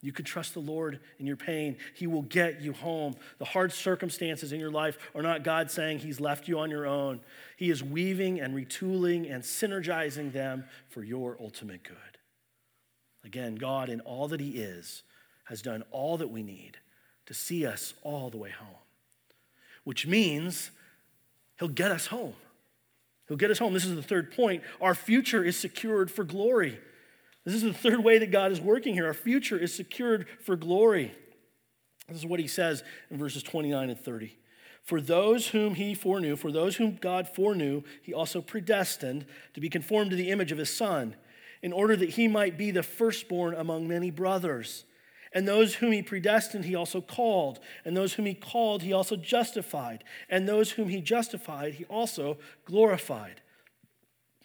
You 0.02 0.12
can 0.12 0.26
trust 0.26 0.54
the 0.54 0.60
Lord 0.60 1.00
in 1.18 1.26
your 1.26 1.38
pain. 1.38 1.78
He 1.96 2.08
will 2.08 2.24
get 2.24 2.62
you 2.62 2.74
home. 2.74 3.16
The 3.40 3.46
hard 3.46 3.72
circumstances 3.72 4.52
in 4.52 4.60
your 4.60 4.70
life 4.70 4.98
are 5.16 5.22
not 5.22 5.46
God 5.46 5.72
saying 5.72 6.00
He's 6.00 6.20
left 6.20 6.48
you 6.48 6.60
on 6.60 6.70
your 6.70 6.86
own. 6.86 7.22
He 7.56 7.70
is 7.70 7.82
weaving 7.82 8.42
and 8.42 8.54
retooling 8.54 9.34
and 9.34 9.44
synergizing 9.44 10.34
them 10.34 10.66
for 10.90 11.04
your 11.04 11.38
ultimate 11.40 11.84
good. 11.84 11.98
Again, 13.24 13.56
God, 13.56 13.90
in 13.90 14.02
all 14.02 14.28
that 14.28 14.42
He 14.42 14.52
is, 14.52 15.04
has 15.46 15.62
done 15.62 15.84
all 15.92 16.18
that 16.18 16.30
we 16.30 16.44
need 16.44 16.78
to 17.26 17.34
see 17.34 17.66
us 17.66 17.94
all 18.04 18.30
the 18.30 18.38
way 18.38 18.50
home, 18.50 18.76
which 19.86 20.06
means 20.06 20.72
He'll 21.60 21.70
get 21.70 21.92
us 21.92 22.08
home. 22.08 22.34
He'll 23.28 23.38
get 23.38 23.52
us 23.52 23.60
home. 23.60 23.74
This 23.74 23.86
is 23.86 23.96
the 23.96 24.04
third 24.04 24.32
point. 24.32 24.64
Our 24.82 24.96
future 24.96 25.44
is 25.44 25.58
secured 25.58 26.12
for 26.12 26.24
glory. 26.24 26.80
This 27.46 27.56
is 27.56 27.64
the 27.64 27.74
third 27.74 28.04
way 28.04 28.18
that 28.20 28.32
God 28.32 28.52
is 28.52 28.62
working 28.62 28.94
here. 28.94 29.08
Our 29.08 29.14
future 29.14 29.58
is 29.58 29.74
secured 29.74 30.28
for 30.42 30.56
glory. 30.56 31.14
This 32.08 32.18
is 32.18 32.26
what 32.26 32.40
he 32.40 32.48
says 32.48 32.84
in 33.10 33.18
verses 33.18 33.44
29 33.44 33.90
and 33.90 34.00
30. 34.00 34.38
For 34.84 35.00
those 35.00 35.48
whom 35.48 35.76
he 35.76 35.96
foreknew, 35.96 36.36
for 36.36 36.52
those 36.52 36.76
whom 36.76 36.98
God 36.98 37.30
foreknew, 37.30 37.84
he 38.02 38.14
also 38.14 38.42
predestined 38.42 39.26
to 39.54 39.62
be 39.62 39.70
conformed 39.70 40.12
to 40.12 40.18
the 40.18 40.30
image 40.30 40.52
of 40.52 40.58
his 40.58 40.76
son, 40.76 41.16
in 41.62 41.72
order 41.72 41.96
that 41.96 42.10
he 42.10 42.28
might 42.28 42.58
be 42.58 42.72
the 42.72 42.84
firstborn 42.84 43.56
among 43.56 43.88
many 43.88 44.12
brothers. 44.12 44.84
And 45.34 45.48
those 45.48 45.76
whom 45.76 45.92
he 45.92 46.04
predestined, 46.04 46.66
he 46.66 46.76
also 46.76 47.02
called. 47.02 47.60
And 47.86 47.98
those 47.98 48.14
whom 48.14 48.26
he 48.26 48.34
called, 48.34 48.84
he 48.84 48.94
also 48.94 49.16
justified. 49.16 50.04
And 50.30 50.48
those 50.48 50.72
whom 50.72 50.90
he 50.90 51.02
justified, 51.02 51.74
he 51.76 51.86
also 51.86 52.38
glorified. 52.66 53.42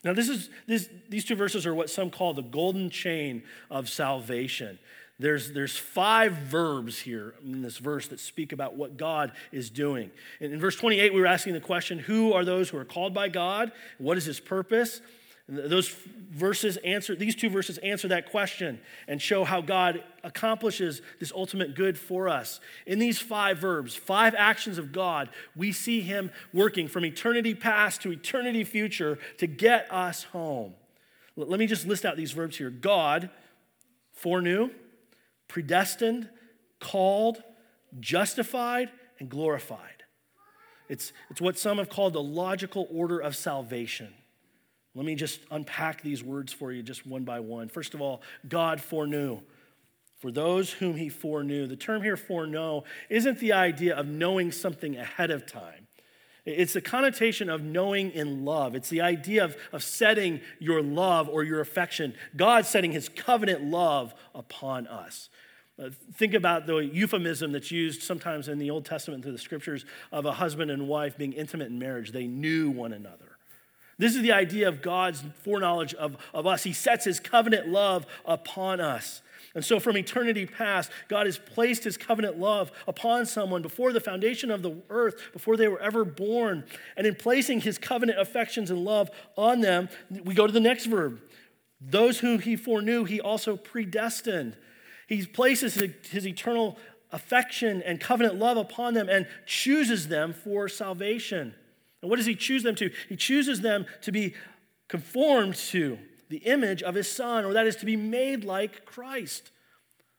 Now, 0.05 0.13
this 0.15 0.29
is, 0.29 0.49
this, 0.67 0.89
these 1.09 1.25
two 1.25 1.35
verses 1.35 1.67
are 1.67 1.75
what 1.75 1.91
some 1.91 2.11
call 2.11 2.33
the 2.33 2.43
golden 2.43 2.89
chain 2.89 3.43
of 3.71 3.89
salvation. 3.89 4.79
There's, 5.19 5.53
there's 5.53 5.77
five 5.77 6.33
verbs 6.33 7.01
here 7.01 7.35
in 7.43 7.61
this 7.61 7.79
verse 7.79 8.07
that 8.09 8.21
speak 8.21 8.53
about 8.53 8.77
what 8.77 8.97
God 8.97 9.33
is 9.51 9.69
doing. 9.69 10.13
In, 10.41 10.53
in 10.53 10.61
verse 10.61 10.77
28, 10.77 11.13
we 11.13 11.21
were 11.21 11.27
asking 11.27 11.55
the 11.55 11.61
question 11.61 11.99
who 11.99 12.33
are 12.33 12.45
those 12.45 12.69
who 12.69 12.79
are 12.79 12.85
called 12.85 13.13
by 13.13 13.29
God? 13.29 13.73
What 13.99 14.17
is 14.17 14.25
his 14.25 14.39
purpose? 14.39 15.01
Those 15.49 15.89
verses 16.31 16.77
answer, 16.79 17.17
these 17.17 17.35
two 17.35 17.49
verses 17.49 17.79
answer 17.79 18.09
that 18.09 18.31
question 18.31 18.81
and 19.07 19.21
show 19.21 19.45
how 19.45 19.63
God 19.63 20.05
accomplishes 20.23 21.01
this 21.21 21.33
ultimate 21.35 21.75
good 21.75 21.99
for 21.99 22.29
us. 22.29 22.61
In 22.87 22.99
these 22.99 23.19
five 23.19 23.59
verbs, 23.59 23.97
five 23.97 24.35
actions 24.37 24.77
of 24.77 24.93
God, 24.93 25.31
we 25.57 25.73
see 25.73 26.03
Him 26.03 26.31
working 26.53 26.87
from 26.87 27.07
eternity 27.07 27.55
past 27.55 28.03
to 28.03 28.13
eternity 28.13 28.63
future 28.63 29.19
to 29.39 29.47
get 29.47 29.91
us 29.91 30.25
home. 30.25 30.75
Let 31.35 31.59
me 31.59 31.67
just 31.67 31.87
list 31.87 32.05
out 32.05 32.17
these 32.17 32.33
verbs 32.33 32.59
here 32.59 32.69
God, 32.69 33.31
foreknew, 34.13 34.71
predestined, 35.47 36.29
called, 36.79 37.43
justified, 38.01 38.91
and 39.19 39.31
glorified. 39.31 40.03
It's, 40.91 41.13
it's 41.31 41.41
what 41.41 41.59
some 41.59 41.79
have 41.79 41.89
called 41.89 42.13
the 42.13 42.23
logical 42.23 42.87
order 42.91 43.19
of 43.19 43.35
salvation. 43.35 44.13
Let 44.99 45.07
me 45.07 45.15
just 45.15 45.39
unpack 45.53 46.03
these 46.03 46.25
words 46.25 46.53
for 46.53 46.73
you 46.73 46.83
just 46.83 47.07
one 47.07 47.23
by 47.23 47.39
one. 47.39 47.69
First 47.69 47.95
of 47.95 48.01
all, 48.01 48.21
God 48.49 48.81
foreknew. 48.81 49.39
For 50.17 50.33
those 50.33 50.73
whom 50.73 50.97
he 50.97 51.09
foreknew. 51.09 51.69
The 51.69 51.77
term 51.77 52.03
here, 52.03 52.17
foreknow, 52.17 52.83
isn't 53.09 53.39
the 53.39 53.53
idea 53.53 53.95
of 53.95 54.09
knowing 54.09 54.51
something 54.51 54.97
ahead 54.97 55.31
of 55.31 55.47
time. 55.47 55.87
It's 56.45 56.73
the 56.73 56.81
connotation 56.81 57.49
of 57.49 57.63
knowing 57.63 58.11
in 58.11 58.45
love. 58.45 58.75
It's 58.75 58.89
the 58.89 59.03
idea 59.03 59.45
of, 59.45 59.57
of 59.71 59.85
setting 59.85 60.41
your 60.59 60.83
love 60.83 61.29
or 61.29 61.45
your 61.45 61.61
affection, 61.61 62.15
God 62.37 62.67
setting 62.67 62.91
his 62.91 63.09
covenant 63.09 63.63
love 63.63 64.13
upon 64.35 64.89
us. 64.89 65.29
Uh, 65.81 65.91
think 66.15 66.35
about 66.35 66.67
the 66.67 66.79
euphemism 66.79 67.53
that's 67.53 67.71
used 67.71 68.03
sometimes 68.03 68.49
in 68.49 68.59
the 68.59 68.71
Old 68.73 68.85
Testament 68.85 69.23
through 69.23 69.31
the 69.31 69.39
scriptures 69.39 69.85
of 70.11 70.27
a 70.27 70.33
husband 70.33 70.73
and 70.73 70.89
wife 70.89 71.17
being 71.17 71.35
intimate 71.35 71.69
in 71.69 71.79
marriage. 71.79 72.11
They 72.11 72.27
knew 72.27 72.69
one 72.69 72.93
another. 72.93 73.28
This 73.99 74.15
is 74.15 74.23
the 74.23 74.33
idea 74.33 74.69
of 74.69 74.81
God's 74.81 75.25
foreknowledge 75.43 75.95
of, 75.95 76.17
of 76.33 76.47
us. 76.47 76.63
He 76.63 76.73
sets 76.73 77.05
his 77.05 77.19
covenant 77.19 77.69
love 77.69 78.07
upon 78.25 78.81
us. 78.81 79.23
And 79.55 79.65
so, 79.65 79.81
from 79.81 79.97
eternity 79.97 80.47
past, 80.47 80.91
God 81.09 81.27
has 81.27 81.39
placed 81.39 81.83
his 81.83 81.97
covenant 81.97 82.39
love 82.39 82.71
upon 82.87 83.27
someone 83.27 83.63
before 83.63 83.93
the 83.93 84.01
foundation 84.01 84.51
of 84.51 84.63
the 84.63 84.77
earth, 84.89 85.33
before 85.33 85.57
they 85.57 85.69
were 85.69 85.81
ever 85.81 86.05
born. 86.05 86.65
And 86.97 87.07
in 87.07 87.17
placing 87.17 87.63
his 87.63 87.77
covenant 87.79 88.21
affections 88.21 88.71
and 88.71 88.85
love 88.85 89.11
on 89.37 89.61
them, 89.61 89.89
we 90.25 90.35
go 90.35 90.47
to 90.47 90.53
the 90.53 90.61
next 90.61 90.87
verb. 90.87 91.21
Those 91.81 92.21
whom 92.21 92.41
he 92.41 92.57
foreknew, 92.57 93.05
he 93.05 93.21
also 93.21 93.57
predestined. 93.57 94.57
He 95.09 95.25
places 95.25 95.75
his, 95.75 95.91
his 96.11 96.27
eternal 96.27 96.79
affection 97.11 97.83
and 97.83 97.99
covenant 98.01 98.37
love 98.37 98.59
upon 98.59 98.95
them 98.95 99.09
and 99.09 99.27
chooses 99.47 100.09
them 100.09 100.35
for 100.35 100.69
salvation. 100.69 101.55
And 102.03 102.11
what 102.11 102.17
does 102.17 102.27
he 102.27 102.35
choose 102.35 102.63
them 102.63 102.75
to? 102.77 102.91
He 103.09 103.17
chooses 103.17 103.61
them 103.61 103.87
to 104.03 104.13
be 104.13 104.35
conformed 104.89 105.57
to 105.57 105.99
the 106.29 106.39
image 106.39 106.83
of 106.83 106.95
his 106.95 107.11
son, 107.11 107.45
or 107.45 107.53
that 107.55 107.67
is 107.67 107.77
to 107.77 107.87
be 107.87 107.97
made 107.97 108.45
like 108.45 108.85
Christ. 108.85 109.51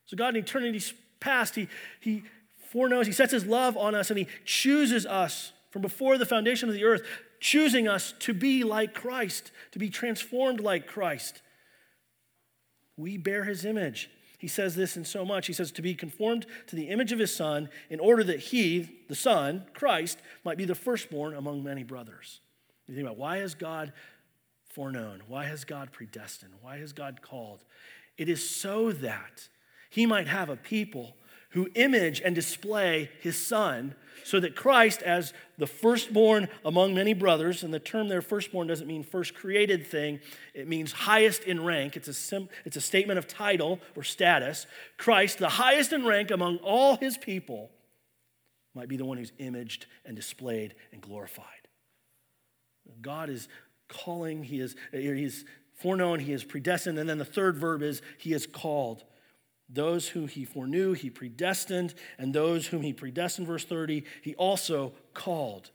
So 0.05 0.17
God 0.17 0.35
in 0.35 0.43
eternity 0.43 0.83
past, 1.19 1.55
he, 1.55 1.67
he 1.99 2.23
foreknows, 2.71 3.07
he 3.07 3.13
sets 3.13 3.31
his 3.31 3.45
love 3.45 3.77
on 3.77 3.95
us, 3.95 4.09
and 4.09 4.17
he 4.17 4.27
chooses 4.45 5.05
us 5.05 5.51
from 5.71 5.81
before 5.81 6.17
the 6.17 6.25
foundation 6.25 6.67
of 6.67 6.75
the 6.75 6.83
earth, 6.83 7.03
choosing 7.39 7.87
us 7.87 8.13
to 8.19 8.33
be 8.33 8.63
like 8.63 8.93
Christ, 8.93 9.51
to 9.71 9.79
be 9.79 9.89
transformed 9.89 10.59
like 10.59 10.87
Christ. 10.87 11.41
We 12.97 13.17
bear 13.17 13.43
his 13.43 13.65
image. 13.65 14.09
He 14.39 14.47
says 14.47 14.73
this 14.73 14.97
in 14.97 15.05
so 15.05 15.23
much. 15.23 15.47
He 15.47 15.53
says, 15.53 15.71
to 15.73 15.81
be 15.81 15.93
conformed 15.93 16.47
to 16.67 16.75
the 16.75 16.87
image 16.87 17.11
of 17.11 17.19
his 17.19 17.35
son, 17.35 17.69
in 17.89 17.99
order 17.99 18.23
that 18.23 18.39
he, 18.39 19.01
the 19.07 19.15
son, 19.15 19.65
Christ, 19.73 20.19
might 20.43 20.57
be 20.57 20.65
the 20.65 20.73
firstborn 20.73 21.35
among 21.35 21.61
many 21.61 21.83
brothers. 21.83 22.39
You 22.87 22.95
think 22.95 23.05
about 23.05 23.17
why 23.17 23.37
has 23.37 23.53
God 23.53 23.91
foreknown? 24.69 25.21
Why 25.27 25.43
has 25.43 25.65
God 25.65 25.91
predestined? 25.91 26.53
Why 26.61 26.77
has 26.77 26.93
God 26.93 27.21
called? 27.21 27.65
It 28.17 28.29
is 28.29 28.49
so 28.49 28.91
that 28.93 29.49
he 29.89 30.05
might 30.05 30.27
have 30.27 30.49
a 30.49 30.55
people 30.55 31.17
who 31.49 31.69
image 31.75 32.21
and 32.21 32.35
display 32.35 33.09
his 33.21 33.37
son, 33.37 33.95
so 34.23 34.39
that 34.39 34.55
Christ, 34.55 35.01
as 35.01 35.33
the 35.57 35.65
firstborn 35.65 36.47
among 36.63 36.93
many 36.93 37.13
brothers, 37.13 37.63
and 37.63 37.73
the 37.73 37.79
term 37.79 38.07
there, 38.07 38.21
firstborn, 38.21 38.67
doesn't 38.67 38.85
mean 38.85 39.03
first 39.03 39.33
created 39.33 39.87
thing, 39.87 40.19
it 40.53 40.67
means 40.67 40.91
highest 40.91 41.43
in 41.43 41.63
rank. 41.63 41.95
It's 41.95 42.07
a, 42.07 42.13
sim- 42.13 42.49
it's 42.65 42.77
a 42.77 42.81
statement 42.81 43.17
of 43.17 43.27
title 43.27 43.79
or 43.95 44.03
status. 44.03 44.67
Christ, 44.97 45.39
the 45.39 45.49
highest 45.49 45.93
in 45.93 46.05
rank 46.05 46.29
among 46.29 46.57
all 46.57 46.97
his 46.97 47.17
people, 47.17 47.71
might 48.75 48.87
be 48.87 48.97
the 48.97 49.05
one 49.05 49.17
who's 49.17 49.31
imaged 49.39 49.87
and 50.05 50.15
displayed 50.15 50.75
and 50.91 51.01
glorified. 51.01 51.45
God 53.01 53.29
is 53.29 53.47
calling, 53.87 54.43
he 54.43 54.59
is, 54.59 54.75
he's 54.91 55.45
foreknown, 55.73 56.19
he 56.19 56.33
is 56.33 56.43
predestined, 56.43 56.99
and 56.99 57.09
then 57.09 57.17
the 57.17 57.25
third 57.25 57.57
verb 57.57 57.81
is 57.81 58.01
he 58.17 58.33
is 58.33 58.45
called. 58.45 59.03
Those 59.69 60.09
who 60.09 60.25
he 60.25 60.45
foreknew, 60.45 60.93
he 60.93 61.09
predestined, 61.09 61.93
and 62.17 62.33
those 62.33 62.67
whom 62.67 62.81
he 62.81 62.91
predestined, 62.91 63.47
verse 63.47 63.63
30, 63.63 64.03
he 64.21 64.33
also 64.35 64.93
called. 65.13 65.69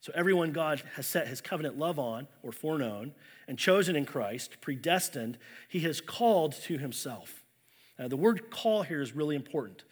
So 0.00 0.12
everyone 0.14 0.52
God 0.52 0.82
has 0.94 1.06
set 1.06 1.26
his 1.26 1.40
covenant 1.40 1.76
love 1.76 1.98
on, 1.98 2.28
or 2.42 2.52
foreknown, 2.52 3.12
and 3.48 3.58
chosen 3.58 3.96
in 3.96 4.04
Christ, 4.04 4.60
predestined, 4.60 5.38
he 5.68 5.80
has 5.80 6.00
called 6.00 6.52
to 6.62 6.78
himself. 6.78 7.42
Now, 7.98 8.06
the 8.06 8.16
word 8.16 8.50
call 8.50 8.84
here 8.84 9.02
is 9.02 9.16
really 9.16 9.34
important. 9.34 9.82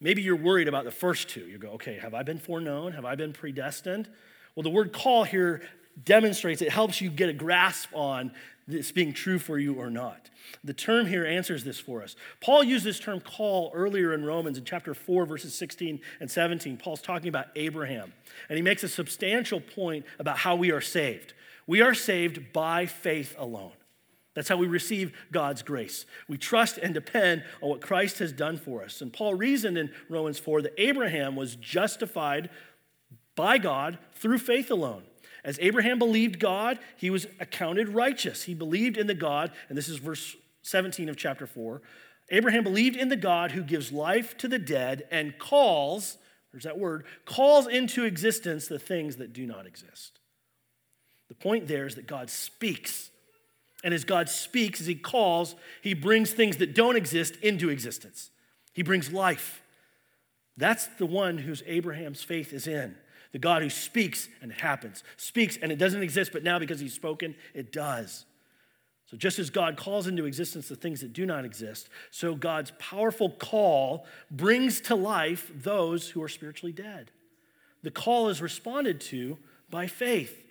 Maybe 0.00 0.22
you're 0.22 0.36
worried 0.36 0.68
about 0.68 0.84
the 0.84 0.90
first 0.90 1.28
two. 1.28 1.40
You 1.40 1.58
go, 1.58 1.70
okay, 1.72 1.98
have 1.98 2.14
I 2.14 2.22
been 2.22 2.38
foreknown? 2.38 2.92
Have 2.92 3.04
I 3.04 3.14
been 3.14 3.32
predestined? 3.32 4.08
Well, 4.54 4.62
the 4.62 4.70
word 4.70 4.92
call 4.92 5.24
here 5.24 5.62
demonstrates, 6.02 6.62
it 6.62 6.70
helps 6.70 7.00
you 7.00 7.10
get 7.10 7.28
a 7.28 7.32
grasp 7.32 7.88
on 7.92 8.32
this 8.66 8.92
being 8.92 9.12
true 9.12 9.38
for 9.38 9.58
you 9.58 9.74
or 9.74 9.90
not. 9.90 10.30
The 10.62 10.72
term 10.72 11.06
here 11.06 11.24
answers 11.24 11.64
this 11.64 11.78
for 11.78 12.02
us. 12.02 12.16
Paul 12.40 12.64
used 12.64 12.84
this 12.84 12.98
term 12.98 13.20
call 13.20 13.70
earlier 13.74 14.14
in 14.14 14.24
Romans 14.24 14.56
in 14.56 14.64
chapter 14.64 14.94
4, 14.94 15.26
verses 15.26 15.54
16 15.54 16.00
and 16.20 16.30
17. 16.30 16.76
Paul's 16.78 17.02
talking 17.02 17.28
about 17.28 17.46
Abraham, 17.56 18.12
and 18.48 18.56
he 18.56 18.62
makes 18.62 18.82
a 18.82 18.88
substantial 18.88 19.60
point 19.60 20.06
about 20.18 20.38
how 20.38 20.56
we 20.56 20.70
are 20.70 20.80
saved. 20.80 21.34
We 21.66 21.80
are 21.82 21.94
saved 21.94 22.52
by 22.52 22.86
faith 22.86 23.34
alone. 23.38 23.72
That's 24.34 24.48
how 24.48 24.56
we 24.56 24.66
receive 24.66 25.12
God's 25.30 25.62
grace. 25.62 26.06
We 26.28 26.38
trust 26.38 26.78
and 26.78 26.92
depend 26.92 27.44
on 27.62 27.70
what 27.70 27.80
Christ 27.80 28.18
has 28.18 28.32
done 28.32 28.58
for 28.58 28.82
us. 28.82 29.00
And 29.00 29.12
Paul 29.12 29.34
reasoned 29.34 29.78
in 29.78 29.92
Romans 30.08 30.38
4 30.38 30.62
that 30.62 30.74
Abraham 30.76 31.36
was 31.36 31.54
justified 31.56 32.50
by 33.36 33.58
God 33.58 33.98
through 34.14 34.38
faith 34.38 34.70
alone. 34.70 35.04
As 35.44 35.58
Abraham 35.60 35.98
believed 35.98 36.40
God, 36.40 36.78
he 36.96 37.10
was 37.10 37.26
accounted 37.38 37.90
righteous. 37.90 38.44
He 38.44 38.54
believed 38.54 38.96
in 38.96 39.06
the 39.06 39.14
God, 39.14 39.52
and 39.68 39.76
this 39.76 39.88
is 39.88 39.98
verse 39.98 40.34
17 40.62 41.08
of 41.10 41.16
chapter 41.16 41.46
4. 41.46 41.82
Abraham 42.30 42.64
believed 42.64 42.96
in 42.96 43.10
the 43.10 43.16
God 43.16 43.50
who 43.50 43.62
gives 43.62 43.92
life 43.92 44.36
to 44.38 44.48
the 44.48 44.58
dead 44.58 45.06
and 45.10 45.38
calls, 45.38 46.16
there's 46.50 46.64
that 46.64 46.78
word, 46.78 47.04
calls 47.26 47.66
into 47.66 48.04
existence 48.04 48.66
the 48.66 48.78
things 48.78 49.16
that 49.16 49.34
do 49.34 49.46
not 49.46 49.66
exist. 49.66 50.18
The 51.28 51.34
point 51.34 51.68
there 51.68 51.86
is 51.86 51.96
that 51.96 52.06
God 52.06 52.30
speaks. 52.30 53.10
And 53.82 53.92
as 53.92 54.04
God 54.04 54.30
speaks, 54.30 54.80
as 54.80 54.86
He 54.86 54.94
calls, 54.94 55.54
He 55.82 55.92
brings 55.92 56.32
things 56.32 56.56
that 56.56 56.74
don't 56.74 56.96
exist 56.96 57.36
into 57.36 57.68
existence. 57.68 58.30
He 58.72 58.82
brings 58.82 59.12
life. 59.12 59.62
That's 60.56 60.86
the 60.86 61.06
one 61.06 61.38
whose 61.38 61.62
Abraham's 61.66 62.22
faith 62.22 62.54
is 62.54 62.66
in. 62.66 62.96
The 63.34 63.40
God 63.40 63.62
who 63.62 63.68
speaks 63.68 64.28
and 64.40 64.52
it 64.52 64.60
happens, 64.60 65.02
speaks 65.16 65.58
and 65.60 65.72
it 65.72 65.76
doesn't 65.76 66.04
exist, 66.04 66.30
but 66.32 66.44
now 66.44 66.60
because 66.60 66.78
he's 66.78 66.94
spoken, 66.94 67.34
it 67.52 67.72
does. 67.72 68.26
So, 69.06 69.16
just 69.16 69.40
as 69.40 69.50
God 69.50 69.76
calls 69.76 70.06
into 70.06 70.24
existence 70.24 70.68
the 70.68 70.76
things 70.76 71.00
that 71.00 71.12
do 71.12 71.26
not 71.26 71.44
exist, 71.44 71.88
so 72.12 72.36
God's 72.36 72.72
powerful 72.78 73.30
call 73.30 74.06
brings 74.30 74.80
to 74.82 74.94
life 74.94 75.50
those 75.52 76.10
who 76.10 76.22
are 76.22 76.28
spiritually 76.28 76.70
dead. 76.72 77.10
The 77.82 77.90
call 77.90 78.28
is 78.28 78.40
responded 78.40 79.00
to 79.00 79.36
by 79.68 79.88
faith. 79.88 80.44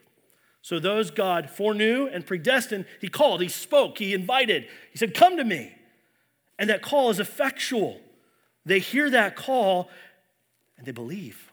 So, 0.61 0.77
those 0.77 1.09
God 1.09 1.49
foreknew 1.49 2.07
and 2.07 2.25
predestined, 2.25 2.83
He 2.99 3.07
called, 3.07 3.41
He 3.41 3.47
spoke, 3.47 3.97
He 3.97 4.13
invited, 4.13 4.67
He 4.91 4.97
said, 4.97 5.13
Come 5.13 5.37
to 5.37 5.45
me. 5.45 5.73
And 6.59 6.69
that 6.69 6.81
call 6.81 7.11
is 7.11 7.21
effectual. 7.21 8.01
They 8.65 8.79
hear 8.79 9.09
that 9.09 9.37
call 9.37 9.89
and 10.77 10.85
they 10.85 10.91
believe. 10.91 11.52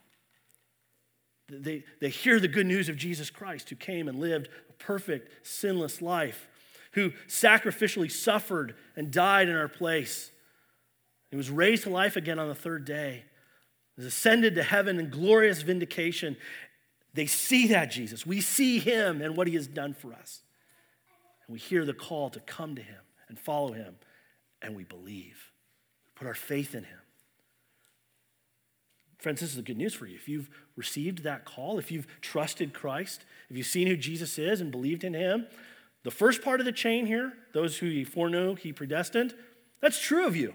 They, 1.51 1.85
they 2.01 2.09
hear 2.09 2.41
the 2.41 2.49
good 2.49 2.67
news 2.67 2.89
of 2.89 2.97
Jesus 2.97 3.31
Christ, 3.31 3.71
who 3.71 3.77
came 3.77 4.09
and 4.09 4.19
lived 4.19 4.49
a 4.69 4.73
perfect, 4.75 5.47
sinless 5.47 6.01
life, 6.01 6.49
who 6.93 7.11
sacrificially 7.29 8.11
suffered 8.11 8.75
and 8.97 9.11
died 9.11 9.49
in 9.49 9.57
our 9.57 9.69
place. 9.69 10.31
He 11.31 11.37
was 11.37 11.51
raised 11.51 11.85
to 11.85 11.91
life 11.91 12.17
again 12.17 12.39
on 12.39 12.49
the 12.49 12.55
third 12.55 12.85
day, 12.85 13.25
he 13.97 14.05
was 14.05 14.07
ascended 14.07 14.55
to 14.55 14.63
heaven 14.63 14.99
in 14.99 15.11
glorious 15.11 15.63
vindication. 15.63 16.37
They 17.13 17.27
see 17.27 17.67
that 17.69 17.91
Jesus. 17.91 18.25
We 18.25 18.41
see 18.41 18.79
him 18.79 19.21
and 19.21 19.37
what 19.37 19.49
he 19.49 19.55
has 19.57 19.67
done 19.67 19.95
for 19.95 20.13
us. 20.13 20.43
And 21.47 21.53
we 21.53 21.59
hear 21.59 21.85
the 21.85 21.93
call 21.93 22.31
to 22.31 22.41
come 22.41 22.77
to 22.77 22.83
him 22.83 23.01
and 23.29 23.39
follow 23.39 23.73
him, 23.73 23.97
and 24.63 24.77
we 24.77 24.85
believe. 24.85 25.51
We 26.07 26.13
put 26.15 26.29
our 26.29 26.35
faith 26.35 26.75
in 26.75 26.85
him. 26.85 27.00
Friends, 29.20 29.40
this 29.40 29.50
is 29.50 29.56
the 29.56 29.62
good 29.62 29.76
news 29.76 29.92
for 29.92 30.06
you. 30.06 30.16
If 30.16 30.28
you've 30.28 30.48
received 30.76 31.22
that 31.24 31.44
call, 31.44 31.78
if 31.78 31.90
you've 31.90 32.06
trusted 32.22 32.72
Christ, 32.72 33.24
if 33.50 33.56
you've 33.56 33.66
seen 33.66 33.87
who 33.87 33.96
Jesus 33.96 34.38
is 34.38 34.62
and 34.62 34.70
believed 34.70 35.04
in 35.04 35.12
him, 35.12 35.46
the 36.04 36.11
first 36.11 36.42
part 36.42 36.61
of 36.61 36.66
the 36.66 36.72
chain 36.72 37.04
here, 37.04 37.35
those 37.52 37.78
who 37.78 37.87
he 37.87 38.02
foreknew, 38.02 38.54
he 38.54 38.72
predestined, 38.72 39.35
that's 39.80 40.00
true 40.00 40.26
of 40.26 40.37
you. 40.37 40.54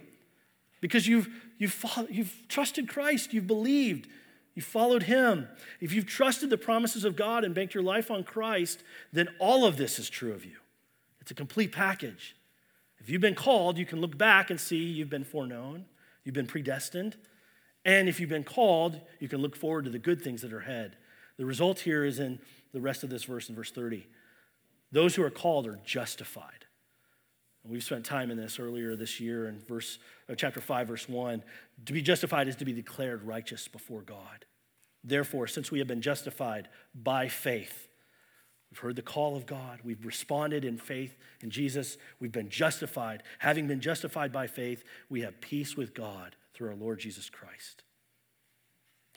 Because 0.82 1.08
you've, 1.08 1.30
you've, 1.60 1.74
followed, 1.74 2.10
you've 2.10 2.48
trusted 2.48 2.90
Christ, 2.90 3.34
you've 3.34 3.46
believed, 3.46 4.08
you 4.56 4.64
followed 4.64 5.04
him. 5.04 5.48
If 5.80 5.94
you've 5.94 6.08
trusted 6.08 6.50
the 6.50 6.58
promises 6.58 7.04
of 7.06 7.16
God 7.16 7.44
and 7.44 7.54
banked 7.54 7.76
your 7.76 7.84
life 7.84 8.10
on 8.10 8.24
Christ, 8.24 8.84
then 9.14 9.30
all 9.38 9.66
of 9.66 9.78
this 9.78 10.00
is 10.00 10.10
true 10.10 10.34
of 10.34 10.44
you. 10.44 10.58
It's 11.22 11.30
a 11.30 11.36
complete 11.36 11.72
package. 11.72 12.36
If 13.00 13.12
you've 13.12 13.22
been 13.22 13.36
called, 13.36 13.78
you 13.78 13.86
can 13.86 14.02
look 14.02 14.18
back 14.18 14.50
and 14.50 14.60
see 14.60 14.78
you've 14.78 15.10
been 15.10 15.24
foreknown, 15.24 15.86
you've 16.24 16.34
been 16.34 16.48
predestined, 16.48 17.18
and 17.86 18.10
if 18.10 18.20
you've 18.20 18.30
been 18.30 18.44
called, 18.44 19.00
you 19.20 19.30
can 19.30 19.42
look 19.42 19.56
forward 19.56 19.86
to 19.86 19.92
the 19.92 20.00
good 20.00 20.22
things 20.22 20.42
that 20.42 20.52
are 20.52 20.60
ahead. 20.60 20.98
The 21.38 21.46
result 21.46 21.80
here 21.80 22.04
is 22.04 22.20
in 22.20 22.40
the 22.74 22.82
rest 22.82 23.04
of 23.04 23.10
this 23.12 23.24
verse 23.24 23.48
in 23.48 23.56
verse 23.56 23.72
30. 23.72 24.08
Those 24.92 25.16
who 25.16 25.24
are 25.24 25.30
called 25.30 25.68
are 25.68 25.80
justified. 25.86 26.66
And 27.64 27.72
we've 27.72 27.84
spent 27.84 28.06
time 28.06 28.32
in 28.32 28.38
this 28.38 28.60
earlier 28.60 28.96
this 28.96 29.20
year 29.20 29.48
in 29.48 29.60
verse, 29.60 30.00
uh, 30.30 30.36
chapter 30.36 30.62
5, 30.62 30.88
verse 30.88 31.08
1. 31.08 31.44
To 31.86 31.94
be 31.94 32.02
justified 32.02 32.48
is 32.48 32.56
to 32.58 32.66
be 32.66 32.74
declared 32.74 33.24
righteous 33.24 33.68
before 33.68 34.02
God. 34.02 34.46
Therefore, 35.04 35.46
since 35.46 35.72
we 35.72 35.80
have 35.80 35.88
been 35.88 36.02
justified 36.02 36.70
by 36.96 37.28
faith, 37.28 37.88
we've 38.72 38.80
heard 38.80 38.96
the 38.96 39.04
call 39.04 39.36
of 39.36 39.46
God, 39.46 39.82
we've 39.84 40.04
responded 40.04 40.66
in 40.66 40.78
faith 40.78 41.16
in 41.42 41.52
Jesus, 41.52 41.98
we've 42.20 42.32
been 42.32 42.50
justified. 42.50 43.22
Having 43.40 43.68
been 43.68 43.82
justified 43.82 44.32
by 44.32 44.48
faith, 44.48 44.84
we 45.10 45.22
have 45.22 45.40
peace 45.42 45.76
with 45.76 45.94
God 45.94 46.36
through 46.56 46.70
our 46.70 46.76
Lord 46.76 47.00
Jesus 47.00 47.30
Christ. 47.30 47.84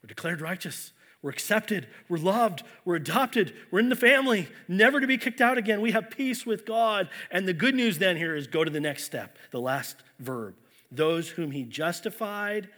We're 0.03 0.09
declared 0.09 0.41
righteous. 0.41 0.93
We're 1.23 1.31
accepted. 1.31 1.89
We're 2.09 2.19
loved. 2.19 2.63
We're 2.85 2.97
adopted. 2.97 3.55
We're 3.71 3.81
in 3.81 3.89
the 3.89 3.97
family, 3.97 4.49
never 4.69 5.01
to 5.01 5.07
be 5.07 5.19
kicked 5.19 5.41
out 5.41 5.59
again. 5.59 5.81
We 5.81 5.93
have 5.93 6.11
peace 6.11 6.47
with 6.47 6.65
God. 6.65 7.09
And 7.31 7.47
the 7.47 7.53
good 7.53 7.75
news 7.75 7.99
then 7.99 8.17
here 8.17 8.37
is 8.37 8.47
go 8.47 8.63
to 8.63 8.71
the 8.71 8.81
next 8.81 9.05
step, 9.05 9.37
the 9.51 9.61
last 9.61 9.97
verb. 10.21 10.55
Those 10.91 11.31
whom 11.31 11.51
he 11.51 11.65
justified, 11.65 12.69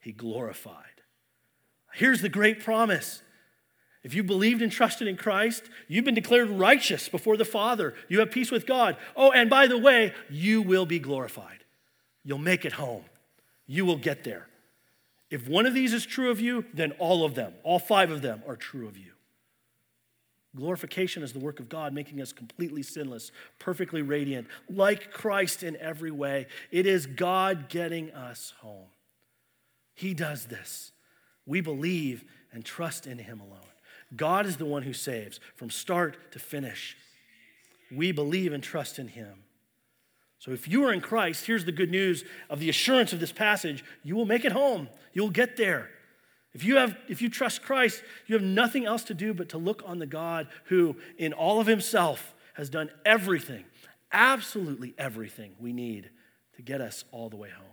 he 0.00 0.12
glorified. 0.12 0.84
Here's 1.92 2.20
the 2.20 2.28
great 2.28 2.60
promise. 2.60 3.22
If 4.02 4.12
you 4.12 4.22
believed 4.24 4.60
and 4.60 4.72
trusted 4.72 5.06
in 5.06 5.16
Christ, 5.16 5.62
you've 5.88 6.04
been 6.04 6.14
declared 6.14 6.50
righteous 6.50 7.08
before 7.08 7.36
the 7.36 7.44
Father. 7.44 7.94
You 8.08 8.18
have 8.18 8.30
peace 8.30 8.50
with 8.50 8.66
God. 8.66 8.96
Oh, 9.16 9.30
and 9.30 9.48
by 9.48 9.66
the 9.66 9.78
way, 9.78 10.12
you 10.28 10.60
will 10.60 10.84
be 10.84 10.98
glorified. 10.98 11.64
You'll 12.24 12.38
make 12.38 12.64
it 12.64 12.72
home 12.72 13.04
you 13.66 13.84
will 13.84 13.96
get 13.96 14.24
there. 14.24 14.46
If 15.30 15.48
one 15.48 15.66
of 15.66 15.74
these 15.74 15.92
is 15.92 16.06
true 16.06 16.30
of 16.30 16.40
you, 16.40 16.64
then 16.74 16.92
all 16.98 17.24
of 17.24 17.34
them, 17.34 17.54
all 17.62 17.78
five 17.78 18.10
of 18.10 18.22
them, 18.22 18.42
are 18.46 18.56
true 18.56 18.86
of 18.86 18.96
you. 18.96 19.12
Glorification 20.56 21.24
is 21.24 21.32
the 21.32 21.40
work 21.40 21.58
of 21.58 21.68
God, 21.68 21.92
making 21.92 22.20
us 22.20 22.32
completely 22.32 22.82
sinless, 22.82 23.32
perfectly 23.58 24.02
radiant, 24.02 24.46
like 24.70 25.12
Christ 25.12 25.64
in 25.64 25.76
every 25.78 26.12
way. 26.12 26.46
It 26.70 26.86
is 26.86 27.06
God 27.06 27.68
getting 27.68 28.12
us 28.12 28.52
home. 28.60 28.86
He 29.94 30.14
does 30.14 30.46
this. 30.46 30.92
We 31.46 31.60
believe 31.60 32.24
and 32.52 32.64
trust 32.64 33.06
in 33.06 33.18
Him 33.18 33.40
alone. 33.40 33.60
God 34.14 34.46
is 34.46 34.56
the 34.56 34.64
one 34.64 34.84
who 34.84 34.92
saves 34.92 35.40
from 35.56 35.70
start 35.70 36.30
to 36.32 36.38
finish. 36.38 36.96
We 37.90 38.12
believe 38.12 38.52
and 38.52 38.62
trust 38.62 39.00
in 39.00 39.08
Him. 39.08 39.42
So 40.44 40.50
if 40.50 40.68
you 40.68 40.84
are 40.84 40.92
in 40.92 41.00
Christ, 41.00 41.46
here's 41.46 41.64
the 41.64 41.72
good 41.72 41.90
news 41.90 42.22
of 42.50 42.60
the 42.60 42.68
assurance 42.68 43.14
of 43.14 43.20
this 43.20 43.32
passage 43.32 43.82
you 44.02 44.14
will 44.14 44.26
make 44.26 44.44
it 44.44 44.52
home, 44.52 44.90
you'll 45.14 45.30
get 45.30 45.56
there. 45.56 45.88
If 46.52 46.62
you, 46.64 46.76
have, 46.76 46.98
if 47.08 47.22
you 47.22 47.30
trust 47.30 47.62
Christ, 47.62 48.02
you 48.26 48.34
have 48.34 48.44
nothing 48.44 48.84
else 48.84 49.04
to 49.04 49.14
do 49.14 49.32
but 49.32 49.48
to 49.48 49.58
look 49.58 49.82
on 49.86 50.00
the 50.00 50.06
God 50.06 50.48
who, 50.64 50.96
in 51.16 51.32
all 51.32 51.60
of 51.60 51.66
himself, 51.66 52.34
has 52.52 52.68
done 52.68 52.90
everything, 53.06 53.64
absolutely 54.12 54.92
everything 54.98 55.54
we 55.58 55.72
need 55.72 56.10
to 56.56 56.62
get 56.62 56.82
us 56.82 57.06
all 57.10 57.30
the 57.30 57.36
way 57.36 57.48
home. 57.48 57.66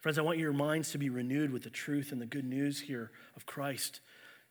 Friends, 0.00 0.18
I 0.18 0.22
want 0.22 0.38
your 0.38 0.52
minds 0.52 0.92
to 0.92 0.98
be 0.98 1.10
renewed 1.10 1.52
with 1.52 1.64
the 1.64 1.70
truth 1.70 2.12
and 2.12 2.22
the 2.22 2.26
good 2.26 2.46
news 2.46 2.82
here 2.82 3.10
of 3.34 3.46
Christ. 3.46 3.98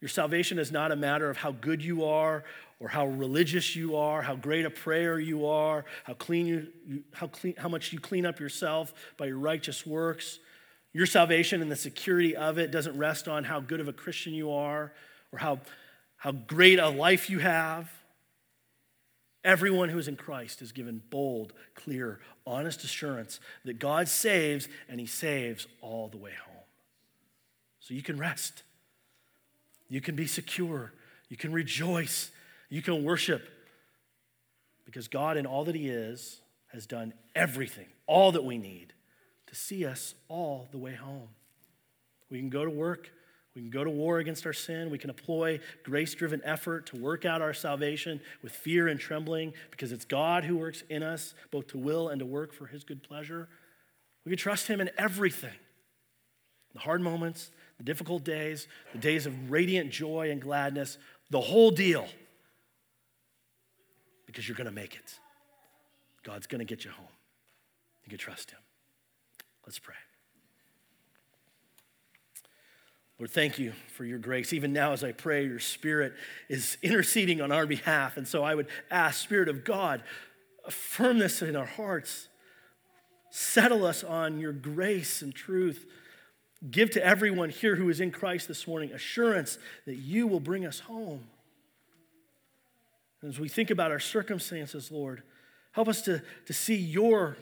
Your 0.01 0.09
salvation 0.09 0.59
is 0.59 0.73
not 0.73 0.91
a 0.91 0.97
matter 0.97 1.29
of 1.29 1.38
how 1.38 1.53
good 1.53 1.81
you 1.81 2.03
are 2.03 2.43
or 2.79 2.89
how 2.89 3.07
religious 3.07 3.75
you 3.75 3.95
are, 3.95 4.21
how 4.21 4.35
great 4.35 4.65
a 4.65 4.69
prayer 4.69 5.19
you 5.19 5.45
are, 5.45 5.85
how 6.03 6.13
clean 6.13 6.45
you, 6.45 7.03
how 7.13 7.27
clean, 7.27 7.55
how 7.57 7.69
much 7.69 7.93
you 7.93 7.99
clean 7.99 8.25
up 8.25 8.39
yourself 8.39 8.93
by 9.17 9.25
your 9.25 9.38
righteous 9.38 9.85
works. 9.85 10.39
Your 10.93 11.05
salvation 11.05 11.61
and 11.61 11.71
the 11.71 11.75
security 11.75 12.35
of 12.35 12.57
it 12.57 12.71
doesn't 12.71 12.97
rest 12.97 13.27
on 13.27 13.43
how 13.43 13.59
good 13.59 13.79
of 13.79 13.88
a 13.88 13.93
Christian 13.93 14.33
you 14.33 14.51
are 14.51 14.93
or 15.31 15.39
how, 15.39 15.59
how 16.17 16.31
great 16.31 16.79
a 16.79 16.89
life 16.89 17.29
you 17.29 17.39
have. 17.39 17.91
Everyone 19.43 19.89
who 19.89 19.99
is 19.99 20.07
in 20.07 20.15
Christ 20.15 20.61
is 20.61 20.71
given 20.71 21.01
bold, 21.09 21.53
clear, 21.75 22.19
honest 22.47 22.83
assurance 22.83 23.39
that 23.63 23.77
God 23.77 24.07
saves 24.07 24.67
and 24.89 25.00
He 25.00 25.06
saves 25.06 25.67
all 25.81 26.08
the 26.08 26.17
way 26.17 26.31
home. 26.45 26.63
So 27.79 27.93
you 27.93 28.02
can 28.02 28.17
rest. 28.17 28.63
You 29.87 30.02
can 30.02 30.15
be 30.15 30.25
secure. 30.25 30.93
You 31.29 31.37
can 31.37 31.54
rejoice. 31.54 32.31
You 32.76 32.82
can 32.82 33.06
worship. 33.06 33.48
Because 34.84 35.08
God, 35.08 35.38
in 35.38 35.46
all 35.46 35.63
that 35.63 35.76
He 35.76 35.88
is, 35.88 36.42
has 36.73 36.86
done 36.86 37.13
everything, 37.34 37.86
all 38.06 38.34
that 38.34 38.44
we 38.44 38.58
need 38.58 38.92
to 39.48 39.56
see 39.56 39.86
us 39.86 40.13
all 40.28 40.67
the 40.73 40.78
way 40.78 40.94
home. 40.94 41.30
We 42.30 42.38
can 42.38 42.50
go 42.50 42.65
to 42.65 42.69
work. 42.69 43.12
We 43.56 43.62
can 43.62 43.71
go 43.71 43.86
to 43.86 43.90
war 43.90 44.19
against 44.19 44.46
our 44.46 44.52
sin. 44.52 44.90
We 44.90 44.98
can 44.98 45.10
employ 45.10 45.62
grace 45.86 46.13
driven 46.15 46.42
effort 46.44 46.88
to 46.88 46.98
work 46.98 47.23
out 47.23 47.42
our 47.42 47.54
salvation 47.54 48.19
with 48.44 48.52
fear 48.52 48.90
and 48.90 49.00
trembling 49.00 49.54
because 49.71 49.94
it's 49.94 50.04
God 50.04 50.44
who 50.44 50.58
works 50.58 50.84
in 50.90 51.02
us, 51.02 51.34
both 51.52 51.67
to 51.67 51.78
will 51.78 52.10
and 52.10 52.19
to 52.19 52.26
work 52.26 52.52
for 52.52 52.65
His 52.65 52.84
good 52.84 53.02
pleasure. 53.04 53.48
We 54.26 54.32
can 54.32 54.38
trust 54.38 54.67
Him 54.67 54.82
in 54.82 54.90
everything 54.98 55.56
the 56.73 56.82
hard 56.82 57.00
moments, 57.00 57.52
the 57.78 57.86
difficult 57.86 58.26
days, 58.26 58.67
the 58.92 58.98
days 58.98 59.26
of 59.26 59.50
radiant 59.50 59.92
joy 59.92 60.30
and 60.30 60.42
gladness, 60.42 60.98
the 61.30 61.40
whole 61.40 61.71
deal. 61.71 62.06
Because 64.36 64.50
you're 64.50 64.58
going 64.58 64.65
to 64.65 64.73
make 64.73 64.96
it. 64.96 65.17
God's 66.23 66.46
going 66.46 66.60
to 66.60 66.65
get 66.65 66.83
you 66.83 66.92
home. 66.92 67.08
You 68.04 68.10
can 68.10 68.19
trust 68.19 68.52
Him. 68.52 68.60
Let's 69.65 69.79
pray. 69.79 69.96
Lord, 73.17 73.31
thank 73.31 73.58
you 73.58 73.71
for 73.94 74.04
your 74.04 74.19
grace. 74.19 74.52
Even 74.52 74.73
now, 74.73 74.92
as 74.92 75.06
I 75.06 75.13
pray, 75.13 75.46
your 75.46 75.60
Spirit 75.60 76.12
is 76.50 76.75
interceding 76.81 77.40
on 77.40 77.54
our 77.54 77.65
behalf. 77.65 78.17
And 78.17 78.27
so 78.27 78.44
I 78.44 78.56
would 78.56 78.67
ask, 78.92 79.21
Spirit 79.21 79.48
of 79.48 79.63
God, 79.63 80.04
affirm 80.65 81.17
this 81.17 81.42
in 81.42 81.56
our 81.56 81.65
hearts. 81.65 82.27
Settle 83.31 83.86
us 83.86 84.04
on 84.04 84.42
your 84.42 84.52
grace 84.52 85.21
and 85.21 85.33
truth. 85.33 85.86
Give 86.69 86.90
to 86.90 87.06
everyone 87.06 87.52
here 87.52 87.77
who 87.77 87.88
is 87.88 88.02
in 88.02 88.12
Christ 88.12 88.50
this 88.50 88.67
morning 88.67 88.92
assurance 88.92 89.60
that 89.86 89.96
you 89.96 90.27
will 90.27 90.42
bring 90.42 90.65
us 90.65 90.81
home. 90.81 91.21
As 93.28 93.40
we 93.40 93.50
think 93.50 93.71
about 93.71 93.92
our 93.92 94.00
circumstances, 94.00 94.92
Lord, 94.92 95.23
help 95.71 95.88
us 95.88 96.02
to, 96.04 96.21
to 96.46 96.54
see 96.54 96.76
your 96.76 97.38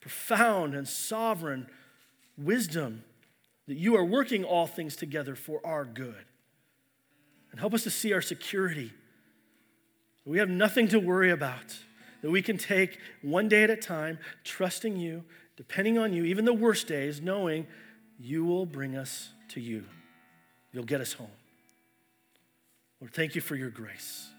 profound 0.00 0.74
and 0.74 0.88
sovereign 0.88 1.66
wisdom 2.38 3.04
that 3.68 3.76
you 3.76 3.94
are 3.96 4.04
working 4.04 4.42
all 4.42 4.66
things 4.66 4.96
together 4.96 5.34
for 5.34 5.64
our 5.64 5.84
good. 5.84 6.24
And 7.50 7.60
help 7.60 7.74
us 7.74 7.82
to 7.84 7.90
see 7.90 8.12
our 8.12 8.22
security. 8.22 8.90
We 10.24 10.38
have 10.38 10.48
nothing 10.48 10.88
to 10.88 10.98
worry 10.98 11.30
about, 11.30 11.76
that 12.22 12.30
we 12.30 12.40
can 12.40 12.56
take 12.56 12.98
one 13.20 13.48
day 13.48 13.64
at 13.64 13.70
a 13.70 13.76
time, 13.76 14.18
trusting 14.44 14.96
you, 14.96 15.24
depending 15.56 15.98
on 15.98 16.12
you, 16.12 16.24
even 16.24 16.44
the 16.44 16.52
worst 16.54 16.88
days, 16.88 17.20
knowing 17.20 17.66
you 18.18 18.44
will 18.44 18.66
bring 18.66 18.96
us 18.96 19.30
to 19.48 19.60
you. 19.60 19.84
You'll 20.72 20.84
get 20.84 21.00
us 21.00 21.12
home. 21.12 21.28
Lord, 23.00 23.12
thank 23.12 23.34
you 23.34 23.40
for 23.40 23.56
your 23.56 23.70
grace. 23.70 24.31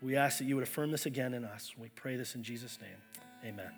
We 0.00 0.16
ask 0.16 0.38
that 0.38 0.44
you 0.44 0.54
would 0.54 0.64
affirm 0.64 0.90
this 0.90 1.04
again 1.06 1.34
in 1.34 1.44
us. 1.44 1.74
We 1.76 1.90
pray 1.90 2.16
this 2.16 2.34
in 2.34 2.42
Jesus' 2.42 2.78
name. 2.80 2.96
Amen. 3.44 3.70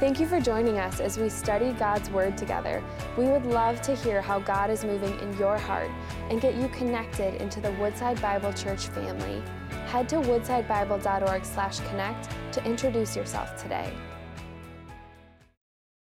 Thank 0.00 0.20
you 0.20 0.26
for 0.26 0.38
joining 0.40 0.78
us 0.78 1.00
as 1.00 1.18
we 1.18 1.28
study 1.28 1.72
God's 1.72 2.08
Word 2.10 2.36
together. 2.36 2.84
We 3.16 3.26
would 3.26 3.46
love 3.46 3.80
to 3.82 3.96
hear 3.96 4.22
how 4.22 4.38
God 4.38 4.70
is 4.70 4.84
moving 4.84 5.18
in 5.20 5.36
your 5.38 5.58
heart 5.58 5.90
and 6.30 6.40
get 6.40 6.54
you 6.54 6.68
connected 6.68 7.34
into 7.40 7.60
the 7.60 7.72
Woodside 7.72 8.22
Bible 8.22 8.52
Church 8.52 8.86
family. 8.88 9.42
Head 9.86 10.08
to 10.10 10.16
woodsidebible.org/connect 10.16 12.28
to 12.52 12.64
introduce 12.64 13.16
yourself 13.16 13.60
today. 13.60 13.92